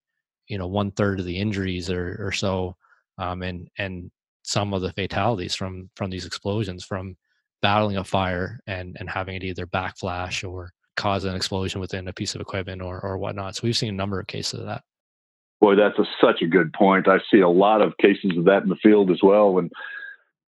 you 0.49 0.59
know, 0.59 0.67
one 0.67 0.91
third 0.93 1.21
of 1.21 1.27
the 1.27 1.39
injuries 1.39 1.91
or 1.91 2.17
or 2.21 2.33
so, 2.33 2.77
um, 3.19 3.43
and 3.43 3.69
and 3.79 4.11
some 4.43 4.73
of 4.73 4.83
the 4.83 4.93
fatalities 4.93 5.55
from 5.55 5.91
from 5.97 6.11
these 6.11 6.27
explosions 6.27 6.85
from 6.85 7.17
battling 7.63 7.97
a 7.97 8.05
fire 8.05 8.61
and 8.67 8.97
and 9.01 9.11
having 9.11 9.35
it 9.35 9.45
either 9.45 9.67
backflash 9.67 10.49
or 10.49 10.73
cause 10.97 11.25
an 11.25 11.35
explosion 11.35 11.81
within 11.81 12.09
a 12.09 12.13
piece 12.13 12.35
of 12.35 12.41
equipment 12.41 12.81
or 12.81 13.01
or 13.01 13.19
whatnot. 13.19 13.57
So 13.57 13.63
we've 13.65 13.77
seen 13.77 13.91
a 13.91 13.97
number 13.97 14.21
of 14.21 14.27
cases 14.27 14.61
of 14.61 14.67
that. 14.67 14.83
Boy, 15.61 15.75
that's 15.75 15.99
a, 15.99 16.05
such 16.21 16.43
a 16.43 16.47
good 16.47 16.73
point. 16.75 17.09
I 17.09 17.19
see 17.31 17.41
a 17.41 17.49
lot 17.49 17.81
of 17.81 17.97
cases 17.97 18.37
of 18.37 18.45
that 18.45 18.63
in 18.63 18.69
the 18.69 18.77
field 18.77 19.11
as 19.11 19.21
well. 19.23 19.55
When 19.55 19.71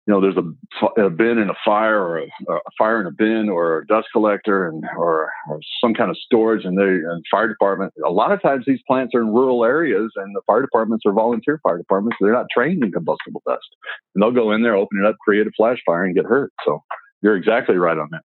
you 0.07 0.15
know 0.15 0.21
there's 0.21 0.37
a, 0.37 1.03
a 1.03 1.11
bin 1.11 1.39
in 1.39 1.51
a 1.51 1.55
fire, 1.65 2.01
or 2.01 2.19
a, 2.19 2.27
a, 2.49 2.61
fire 2.79 3.01
in 3.01 3.07
a 3.09 3.11
bin, 3.11 3.49
or 3.49 3.79
a 3.79 3.87
dust 3.87 4.07
collector, 4.13 4.69
and 4.69 4.85
or, 4.97 5.31
or 5.49 5.61
some 5.81 5.95
kind 5.95 6.11
of 6.11 6.17
storage, 6.17 6.65
and 6.65 6.79
the 6.79 7.03
and 7.11 7.25
fire 7.29 7.49
department. 7.49 7.93
A 8.07 8.11
lot 8.11 8.31
of 8.31 8.41
times 8.41 8.65
these 8.67 8.81
plants 8.87 9.15
are 9.15 9.21
in 9.21 9.35
rural 9.35 9.65
areas, 9.65 10.13
and 10.15 10.35
the 10.35 10.43
fire 10.47 10.63
departments 10.63 11.05
are 11.07 11.13
volunteer 11.13 11.59
fire 11.63 11.79
departments. 11.79 12.19
They're 12.21 12.33
not 12.33 12.47
trained 12.55 12.85
in 12.85 12.93
combustible 12.93 13.43
dust, 13.47 13.67
and 14.15 14.23
they'll 14.23 14.31
go 14.31 14.53
in 14.53 14.63
there, 14.63 14.77
open 14.77 15.01
it 15.03 15.09
up, 15.09 15.17
create 15.25 15.47
a 15.47 15.51
flash 15.57 15.79
fire, 15.85 16.05
and 16.05 16.15
get 16.15 16.25
hurt. 16.25 16.53
So 16.65 16.83
you're 17.21 17.37
exactly 17.37 17.77
right 17.77 17.99
on 17.99 18.09
that. 18.13 18.23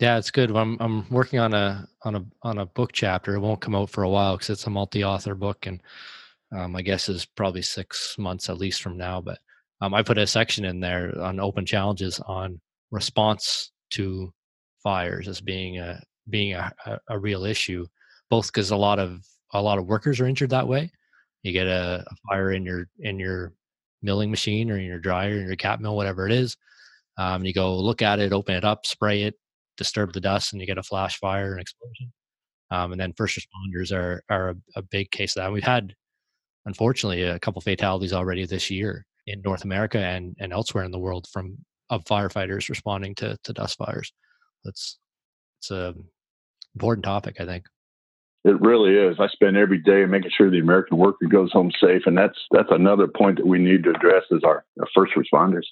Yeah, 0.00 0.18
it's 0.18 0.30
good. 0.30 0.50
I'm 0.54 0.76
I'm 0.80 1.08
working 1.08 1.38
on 1.38 1.54
a 1.54 1.88
on 2.02 2.16
a 2.16 2.24
on 2.42 2.58
a 2.58 2.66
book 2.66 2.92
chapter. 2.92 3.34
It 3.34 3.40
won't 3.40 3.62
come 3.62 3.74
out 3.74 3.88
for 3.88 4.02
a 4.02 4.08
while 4.08 4.36
because 4.36 4.50
it's 4.50 4.66
a 4.66 4.70
multi-author 4.70 5.34
book, 5.34 5.64
and 5.64 5.80
um, 6.54 6.76
I 6.76 6.82
guess 6.82 7.08
is 7.08 7.24
probably 7.24 7.62
six 7.62 8.16
months 8.18 8.50
at 8.50 8.58
least 8.58 8.82
from 8.82 8.98
now. 8.98 9.22
But 9.22 9.38
um, 9.82 9.94
I 9.94 10.02
put 10.02 10.16
a 10.16 10.26
section 10.28 10.64
in 10.64 10.78
there 10.78 11.12
on 11.20 11.40
open 11.40 11.66
challenges 11.66 12.20
on 12.20 12.60
response 12.92 13.72
to 13.90 14.32
fires 14.84 15.26
as 15.26 15.40
being 15.40 15.78
a 15.78 16.00
being 16.30 16.54
a, 16.54 16.72
a, 17.08 17.18
real 17.18 17.44
issue, 17.44 17.84
both 18.30 18.46
because 18.46 18.70
a 18.70 18.76
lot 18.76 19.00
of 19.00 19.26
a 19.52 19.60
lot 19.60 19.78
of 19.78 19.86
workers 19.86 20.20
are 20.20 20.26
injured 20.26 20.50
that 20.50 20.68
way. 20.68 20.92
You 21.42 21.52
get 21.52 21.66
a, 21.66 22.04
a, 22.06 22.14
fire 22.28 22.52
in 22.52 22.64
your 22.64 22.86
in 23.00 23.18
your 23.18 23.54
milling 24.02 24.30
machine 24.30 24.70
or 24.70 24.78
in 24.78 24.84
your 24.84 25.00
dryer, 25.00 25.32
in 25.32 25.46
your 25.46 25.56
cap 25.56 25.80
mill, 25.80 25.96
whatever 25.96 26.26
it 26.26 26.32
is. 26.32 26.56
Um, 27.18 27.44
you 27.44 27.52
go 27.52 27.76
look 27.76 28.02
at 28.02 28.20
it, 28.20 28.32
open 28.32 28.54
it 28.54 28.64
up, 28.64 28.86
spray 28.86 29.24
it, 29.24 29.34
disturb 29.76 30.12
the 30.12 30.20
dust, 30.20 30.52
and 30.52 30.60
you 30.60 30.66
get 30.66 30.78
a 30.78 30.82
flash 30.84 31.18
fire 31.18 31.52
and 31.52 31.60
explosion. 31.60 32.12
Um, 32.70 32.92
and 32.92 33.00
then 33.00 33.14
first 33.16 33.36
responders 33.36 33.92
are 33.92 34.22
are 34.30 34.50
a, 34.50 34.54
a, 34.76 34.82
big 34.82 35.10
case 35.10 35.36
of 35.36 35.42
that. 35.42 35.52
We've 35.52 35.64
had 35.64 35.92
unfortunately 36.66 37.24
a 37.24 37.40
couple 37.40 37.60
fatalities 37.60 38.12
already 38.12 38.46
this 38.46 38.70
year 38.70 39.06
in 39.26 39.40
North 39.42 39.64
America 39.64 39.98
and, 39.98 40.36
and 40.40 40.52
elsewhere 40.52 40.84
in 40.84 40.90
the 40.90 40.98
world 40.98 41.26
from 41.32 41.58
of 41.90 42.04
firefighters 42.04 42.68
responding 42.68 43.14
to, 43.16 43.36
to 43.44 43.52
dust 43.52 43.76
fires. 43.76 44.12
That's 44.64 44.98
it's 45.58 45.70
a 45.70 45.94
important 46.74 47.04
topic, 47.04 47.36
I 47.40 47.44
think. 47.44 47.66
It 48.44 48.60
really 48.60 48.96
is. 48.96 49.18
I 49.20 49.28
spend 49.28 49.56
every 49.56 49.78
day 49.78 50.04
making 50.04 50.32
sure 50.36 50.50
the 50.50 50.58
American 50.58 50.96
worker 50.96 51.26
goes 51.26 51.52
home 51.52 51.70
safe, 51.80 52.02
and 52.06 52.18
that's 52.18 52.38
that's 52.50 52.70
another 52.70 53.06
point 53.06 53.36
that 53.36 53.46
we 53.46 53.58
need 53.58 53.84
to 53.84 53.90
address 53.90 54.24
as 54.34 54.42
our, 54.42 54.64
our 54.80 54.88
first 54.94 55.12
responders. 55.14 55.66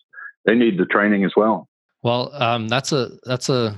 They 0.44 0.54
need 0.54 0.78
the 0.78 0.86
training 0.86 1.24
as 1.24 1.32
well. 1.36 1.68
Well, 2.02 2.32
um, 2.34 2.68
that's 2.68 2.92
a 2.92 3.10
that's 3.24 3.48
a 3.48 3.76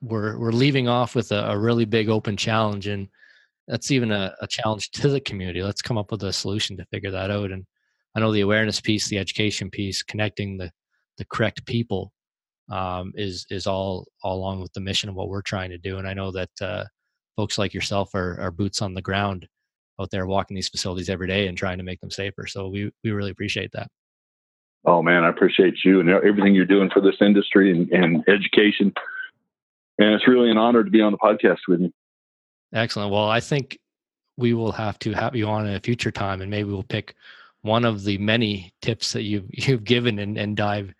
we're 0.00 0.38
we're 0.38 0.52
leaving 0.52 0.88
off 0.88 1.14
with 1.14 1.30
a, 1.30 1.50
a 1.50 1.58
really 1.58 1.84
big 1.84 2.08
open 2.08 2.36
challenge, 2.36 2.86
and 2.86 3.08
that's 3.68 3.90
even 3.90 4.10
a, 4.10 4.34
a 4.40 4.46
challenge 4.46 4.90
to 4.92 5.08
the 5.08 5.20
community. 5.20 5.62
Let's 5.62 5.82
come 5.82 5.98
up 5.98 6.10
with 6.10 6.22
a 6.22 6.32
solution 6.32 6.76
to 6.78 6.86
figure 6.86 7.10
that 7.10 7.30
out. 7.30 7.50
And 7.50 7.66
I 8.14 8.20
know 8.20 8.32
the 8.32 8.40
awareness 8.40 8.80
piece, 8.80 9.08
the 9.08 9.18
education 9.18 9.70
piece, 9.70 10.02
connecting 10.02 10.58
the 10.58 10.70
the 11.18 11.24
correct 11.26 11.66
people 11.66 12.12
um, 12.70 13.12
is 13.14 13.46
is 13.50 13.66
all 13.66 14.06
all 14.22 14.36
along 14.38 14.60
with 14.60 14.72
the 14.72 14.80
mission 14.80 15.08
of 15.08 15.14
what 15.14 15.28
we're 15.28 15.42
trying 15.42 15.70
to 15.70 15.78
do. 15.78 15.98
And 15.98 16.08
I 16.08 16.14
know 16.14 16.30
that 16.32 16.50
uh, 16.60 16.84
folks 17.36 17.58
like 17.58 17.74
yourself 17.74 18.14
are, 18.14 18.40
are 18.40 18.50
boots 18.50 18.82
on 18.82 18.94
the 18.94 19.02
ground 19.02 19.46
out 20.00 20.10
there 20.10 20.26
walking 20.26 20.54
these 20.54 20.68
facilities 20.68 21.10
every 21.10 21.28
day 21.28 21.46
and 21.46 21.56
trying 21.56 21.78
to 21.78 21.84
make 21.84 22.00
them 22.00 22.10
safer. 22.10 22.46
So 22.46 22.68
we 22.68 22.90
we 23.04 23.10
really 23.10 23.30
appreciate 23.30 23.72
that. 23.72 23.88
Oh 24.84 25.02
man, 25.02 25.24
I 25.24 25.28
appreciate 25.28 25.74
you 25.84 26.00
and 26.00 26.08
everything 26.10 26.54
you're 26.54 26.66
doing 26.66 26.90
for 26.90 27.00
this 27.00 27.16
industry 27.20 27.70
and, 27.70 27.90
and 27.92 28.24
education. 28.28 28.92
And 29.98 30.14
it's 30.14 30.26
really 30.26 30.50
an 30.50 30.58
honor 30.58 30.82
to 30.82 30.90
be 30.90 31.00
on 31.00 31.12
the 31.12 31.18
podcast 31.18 31.60
with 31.68 31.80
you. 31.80 31.92
Excellent. 32.74 33.12
Well, 33.12 33.28
I 33.28 33.40
think 33.40 33.78
we 34.36 34.54
will 34.54 34.72
have 34.72 34.98
to 35.00 35.12
have 35.12 35.36
you 35.36 35.46
on 35.46 35.66
in 35.66 35.74
a 35.74 35.80
future 35.80 36.10
time, 36.10 36.40
and 36.40 36.50
maybe 36.50 36.70
we'll 36.70 36.82
pick 36.82 37.14
one 37.62 37.84
of 37.84 38.04
the 38.04 38.18
many 38.18 38.72
tips 38.82 39.12
that 39.12 39.22
you've 39.22 39.46
you've 39.50 39.84
given 39.84 40.18
and, 40.18 40.36
and 40.36 40.56
dive 40.56 40.92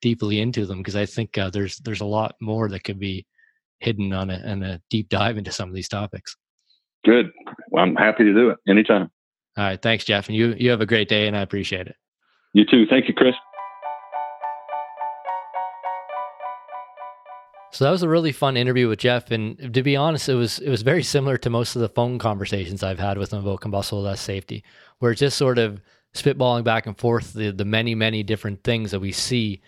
deeply 0.00 0.40
into 0.40 0.66
them 0.66 0.78
because 0.78 0.96
I 0.96 1.06
think 1.06 1.36
uh, 1.38 1.50
there's 1.50 1.78
there's 1.78 2.00
a 2.00 2.06
lot 2.06 2.36
more 2.40 2.68
that 2.68 2.84
could 2.84 2.98
be 2.98 3.26
hidden 3.80 4.12
on 4.12 4.30
a, 4.30 4.38
on 4.46 4.62
a 4.62 4.80
deep 4.90 5.08
dive 5.08 5.38
into 5.38 5.52
some 5.52 5.68
of 5.68 5.74
these 5.74 5.88
topics. 5.88 6.36
Good. 7.04 7.30
Well, 7.70 7.84
I'm 7.84 7.94
happy 7.94 8.24
to 8.24 8.34
do 8.34 8.50
it 8.50 8.58
anytime. 8.68 9.10
All 9.56 9.64
right. 9.64 9.80
Thanks, 9.80 10.04
Jeff. 10.04 10.28
And 10.28 10.36
you 10.36 10.54
you 10.58 10.70
have 10.70 10.80
a 10.80 10.86
great 10.86 11.08
day, 11.08 11.26
and 11.26 11.36
I 11.36 11.40
appreciate 11.40 11.86
it. 11.86 11.96
You 12.52 12.64
too. 12.64 12.86
Thank 12.88 13.08
you, 13.08 13.14
Chris. 13.14 13.34
So 17.70 17.84
that 17.84 17.90
was 17.90 18.02
a 18.02 18.08
really 18.08 18.32
fun 18.32 18.56
interview 18.56 18.88
with 18.88 18.98
Jeff, 18.98 19.30
and 19.30 19.74
to 19.74 19.82
be 19.82 19.94
honest, 19.94 20.28
it 20.28 20.34
was 20.34 20.58
it 20.58 20.70
was 20.70 20.82
very 20.82 21.02
similar 21.02 21.36
to 21.38 21.50
most 21.50 21.76
of 21.76 21.82
the 21.82 21.88
phone 21.88 22.18
conversations 22.18 22.82
I've 22.82 22.98
had 22.98 23.18
with 23.18 23.32
him 23.32 23.40
about 23.40 23.60
combustible 23.60 24.04
dust 24.04 24.24
safety, 24.24 24.64
where 24.98 25.12
it's 25.12 25.20
just 25.20 25.36
sort 25.36 25.58
of 25.58 25.80
spitballing 26.14 26.64
back 26.64 26.86
and 26.86 26.98
forth 26.98 27.32
the 27.32 27.50
the 27.50 27.64
many 27.64 27.94
many 27.94 28.22
different 28.22 28.64
things 28.64 28.90
that 28.90 29.00
we 29.00 29.12
see 29.12 29.60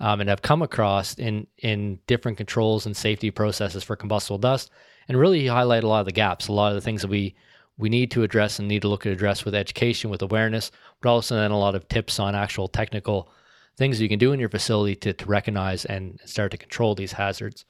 um, 0.00 0.20
and 0.20 0.30
have 0.30 0.42
come 0.42 0.62
across 0.62 1.14
in 1.14 1.46
in 1.58 1.98
different 2.06 2.38
controls 2.38 2.86
and 2.86 2.96
safety 2.96 3.30
processes 3.30 3.84
for 3.84 3.96
combustible 3.96 4.38
dust, 4.38 4.70
and 5.08 5.18
really 5.18 5.46
highlight 5.46 5.84
a 5.84 5.88
lot 5.88 6.00
of 6.00 6.06
the 6.06 6.12
gaps, 6.12 6.48
a 6.48 6.52
lot 6.52 6.70
of 6.70 6.74
the 6.74 6.80
things 6.80 7.02
that 7.02 7.08
we 7.08 7.34
we 7.78 7.88
need 7.88 8.10
to 8.10 8.22
address 8.22 8.58
and 8.58 8.68
need 8.68 8.82
to 8.82 8.88
look 8.88 9.06
at 9.06 9.12
address 9.12 9.44
with 9.44 9.54
education, 9.54 10.10
with 10.10 10.22
awareness, 10.22 10.70
but 11.00 11.08
also 11.08 11.34
then 11.34 11.50
a 11.50 11.58
lot 11.58 11.74
of 11.74 11.88
tips 11.88 12.18
on 12.18 12.34
actual 12.34 12.68
technical 12.68 13.30
things 13.76 14.00
you 14.00 14.08
can 14.08 14.18
do 14.18 14.32
in 14.32 14.40
your 14.40 14.50
facility 14.50 14.94
to, 14.94 15.12
to 15.14 15.24
recognize 15.24 15.86
and 15.86 16.20
start 16.26 16.50
to 16.50 16.58
control 16.58 16.94
these 16.94 17.12
hazards. 17.12 17.64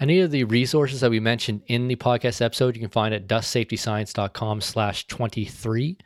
Any 0.00 0.20
of 0.20 0.32
the 0.32 0.44
resources 0.44 1.00
that 1.00 1.10
we 1.10 1.20
mentioned 1.20 1.62
in 1.66 1.86
the 1.86 1.96
podcast 1.96 2.40
episode, 2.40 2.74
you 2.74 2.80
can 2.80 2.90
find 2.90 3.14
at 3.14 3.28
dustsafetyscience.com 3.28 4.60
slash 4.60 5.06
23 5.06 5.98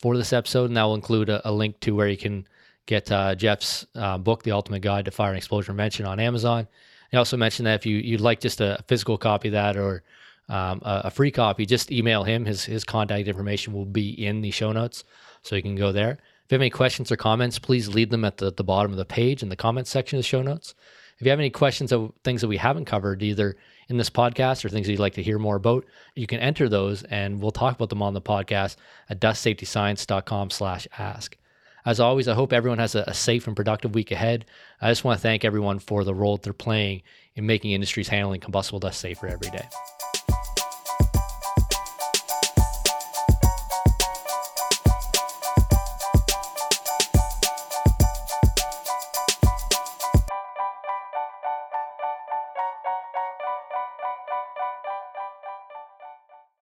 for 0.00 0.16
this 0.16 0.32
episode. 0.32 0.66
And 0.66 0.76
that 0.76 0.84
will 0.84 0.94
include 0.94 1.28
a, 1.28 1.48
a 1.48 1.52
link 1.52 1.80
to 1.80 1.94
where 1.94 2.08
you 2.08 2.16
can 2.16 2.46
get 2.86 3.10
uh, 3.12 3.34
Jeff's 3.34 3.86
uh, 3.94 4.18
book, 4.18 4.42
The 4.42 4.52
Ultimate 4.52 4.80
Guide 4.80 5.04
to 5.04 5.10
Fire 5.10 5.30
and 5.30 5.38
Explosion 5.38 5.74
Prevention 5.74 6.06
on 6.06 6.18
Amazon. 6.18 6.66
He 7.10 7.16
also 7.16 7.36
mentioned 7.36 7.66
that 7.66 7.74
if 7.74 7.86
you, 7.86 7.96
you'd 7.96 8.20
like 8.20 8.40
just 8.40 8.60
a 8.60 8.82
physical 8.86 9.18
copy 9.18 9.48
of 9.48 9.52
that 9.52 9.76
or 9.76 10.02
um, 10.48 10.80
a, 10.84 11.02
a, 11.04 11.10
free 11.10 11.30
copy, 11.30 11.66
just 11.66 11.92
email 11.92 12.24
him. 12.24 12.44
His, 12.44 12.64
his 12.64 12.84
contact 12.84 13.28
information 13.28 13.72
will 13.72 13.84
be 13.84 14.10
in 14.24 14.40
the 14.40 14.50
show 14.50 14.72
notes. 14.72 15.04
So 15.42 15.56
you 15.56 15.62
can 15.62 15.76
go 15.76 15.92
there. 15.92 16.12
If 16.12 16.52
you 16.52 16.56
have 16.56 16.62
any 16.62 16.70
questions 16.70 17.12
or 17.12 17.16
comments, 17.16 17.58
please 17.58 17.88
leave 17.88 18.10
them 18.10 18.24
at 18.24 18.38
the, 18.38 18.52
the 18.52 18.64
bottom 18.64 18.90
of 18.90 18.98
the 18.98 19.04
page 19.04 19.42
in 19.42 19.48
the 19.48 19.56
comments 19.56 19.90
section 19.90 20.18
of 20.18 20.24
the 20.24 20.28
show 20.28 20.42
notes. 20.42 20.74
If 21.18 21.26
you 21.26 21.30
have 21.30 21.38
any 21.38 21.50
questions 21.50 21.92
of 21.92 22.12
things 22.24 22.40
that 22.40 22.48
we 22.48 22.56
haven't 22.56 22.86
covered, 22.86 23.22
either 23.22 23.56
in 23.90 23.96
this 23.96 24.08
podcast 24.08 24.64
or 24.64 24.68
things 24.68 24.86
that 24.86 24.92
you'd 24.92 25.00
like 25.00 25.14
to 25.14 25.22
hear 25.22 25.38
more 25.38 25.56
about, 25.56 25.84
you 26.14 26.26
can 26.26 26.40
enter 26.40 26.68
those 26.68 27.02
and 27.04 27.42
we'll 27.42 27.50
talk 27.50 27.74
about 27.74 27.90
them 27.90 28.02
on 28.02 28.14
the 28.14 28.22
podcast 28.22 28.76
at 29.08 29.20
dustsafetyscience.com 29.20 30.50
slash 30.50 30.86
ask. 30.96 31.36
As 31.84 31.98
always, 31.98 32.28
I 32.28 32.34
hope 32.34 32.52
everyone 32.52 32.78
has 32.78 32.94
a, 32.94 33.04
a, 33.06 33.14
safe 33.14 33.46
and 33.46 33.56
productive 33.56 33.94
week 33.94 34.10
ahead. 34.10 34.44
I 34.80 34.90
just 34.90 35.02
want 35.02 35.18
to 35.18 35.22
thank 35.22 35.44
everyone 35.44 35.78
for 35.78 36.04
the 36.04 36.14
role 36.14 36.36
that 36.36 36.42
they're 36.42 36.52
playing 36.52 37.02
in 37.34 37.46
making 37.46 37.72
industries 37.72 38.08
handling 38.08 38.40
combustible 38.40 38.80
dust 38.80 39.00
safer 39.00 39.26
every 39.26 39.50
day. 39.50 39.66